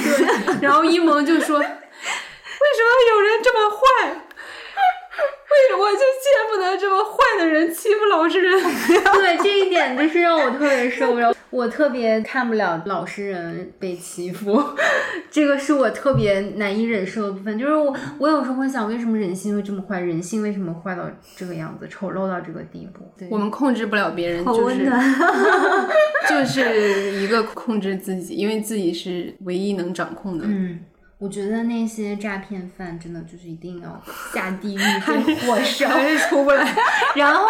[0.60, 4.26] 然后一萌就说：“为什么有人这么坏？
[5.62, 8.60] 为什么就见不得这么坏的人欺负老实人？”
[9.14, 11.36] 对这一点点就是让我特别受不了。
[11.50, 14.64] 我特别看不了老实人被欺负，
[15.30, 17.60] 这个是我特别难以忍受的部分。
[17.60, 20.00] 就是我，我有时候会想，为什么人性会这么坏？
[20.00, 21.04] 人性为什么坏到
[21.36, 23.04] 这个样子，丑陋到这个地步？
[23.18, 24.90] 对，我们控制不了别人，就是。
[26.30, 30.46] 就是一个控制自己，因为自己是唯一能掌控的。
[30.48, 30.80] 嗯，
[31.22, 34.02] 我觉得那些诈骗犯真的就是一定要
[34.34, 36.76] 下地狱 被火烧，还是出不来。
[37.16, 37.46] 然后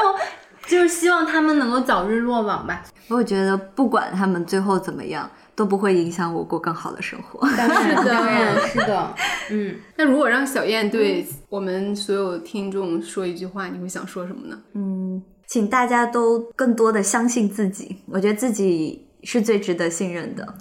[0.67, 2.83] 就是希望他们能够早日落网吧。
[3.07, 7.47] 我觉得不管他们最后怎么样，都不会影响我过更好的生活。
[7.55, 9.15] 当然，是的当然是的，
[9.51, 9.75] 嗯。
[9.95, 14.59] 那如果让小燕对我们所有听众说一句话，你会想说什么呢？
[14.73, 20.55] 嗯，请大家都更多的相信自己，我觉得自己是最值得信任的，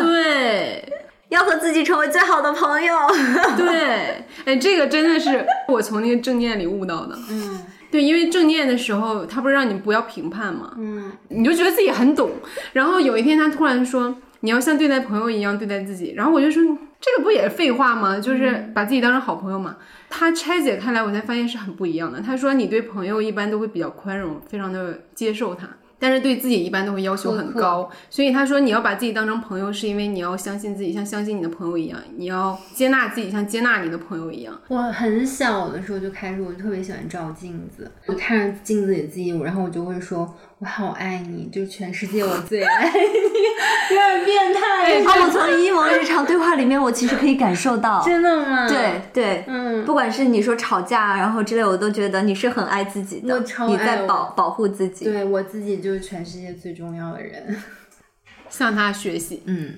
[0.00, 0.90] 对
[1.28, 2.94] 要和自己成为最好的朋友。
[3.56, 7.16] 对，哎，这个真的是我从那个正念里悟到的。
[7.30, 7.60] 嗯
[7.90, 10.74] 对，因为正念的时候，他不是让你不要评判吗？
[10.76, 12.30] 嗯，你就觉得自己很懂，
[12.74, 16.62] 然后有一天他突然说你要像对待朋友一样对待自己，然后我就说
[17.00, 18.20] 这个不也是废话吗？
[18.20, 19.76] 就是把自己当成好朋友嘛。
[20.10, 22.20] 他拆解开来，我才发现是很不一样的。
[22.20, 25.66] 他说你对朋友一般都会比较宽容，非常的接受他。
[25.98, 34.60] 但是对自己一般都会要求很高，所以他说你要把自己当成朋友，是因为你要相信自己，像相信你的朋友一样，你要接纳自己，像接纳你的朋友一样。
[34.68, 42.96] 我很小的时候就开始，我就特别喜欢照镜子，我看着镜子里自己，然后我就会说，我好爱你，就全世界我最爱你，
[43.94, 48.68] 有点变态，啊，我从一萌日常对话里面，我其实可以感受到， 真的吗？
[48.68, 55.04] 对对，嗯，不管是你说吵架然后之类，我都觉得你是很爱自己的，我超爱你在保保护自己。
[55.04, 57.56] 对我自己就是全世界最重要的人。
[58.50, 59.74] 向他学习，嗯，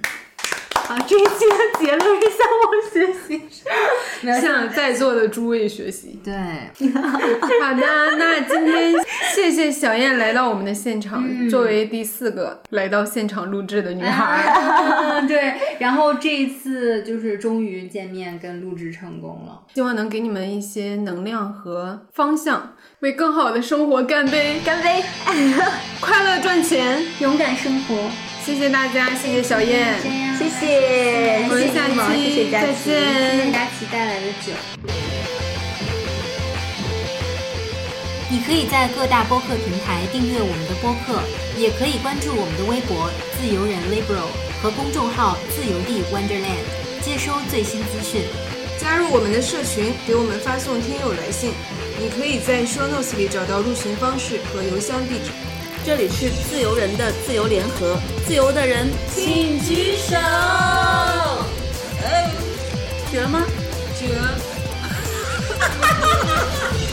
[0.87, 3.43] 好，这一期的结论是向我学习，
[4.41, 6.19] 向在座的诸位学习。
[6.25, 8.95] 对，好的，那今天
[9.35, 14.53] 谢谢小燕来到我们的现场，作为第四个来到现场录制的女孩。
[14.53, 24.61] 嗯，对，然后这一次就是终于见面跟录制成功了，希望能给你们一些能量和方向，为更好的生活干杯！
[24.63, 25.03] 干杯！
[26.03, 27.03] 快乐赚钱！
[27.19, 27.97] 勇敢生活，
[28.45, 29.95] 谢谢大家，谢谢小燕，
[30.37, 32.67] 谢谢，我们下谢谢你们，谢期谢佳琪。
[32.67, 34.53] 再见谢谢佳琪带来的酒。
[38.29, 41.23] 你可以在各大播客平台订阅我们的播客，
[41.57, 43.09] 也可以关注我们的微博
[43.41, 44.29] “自由人 liberal”
[44.61, 48.21] 和公众号“自由地 Wonderland”，接收最新资讯。
[48.79, 51.53] 加入我们的社群，给我们发送听友来信。
[52.01, 55.31] 你可以在 show notes 里找到入群方式和邮箱地址。
[55.85, 60.17] 这里是自由人的自由联合，自由的人请举手。
[62.03, 62.31] 哎，
[63.11, 63.43] 举了吗？
[64.01, 64.15] 这个。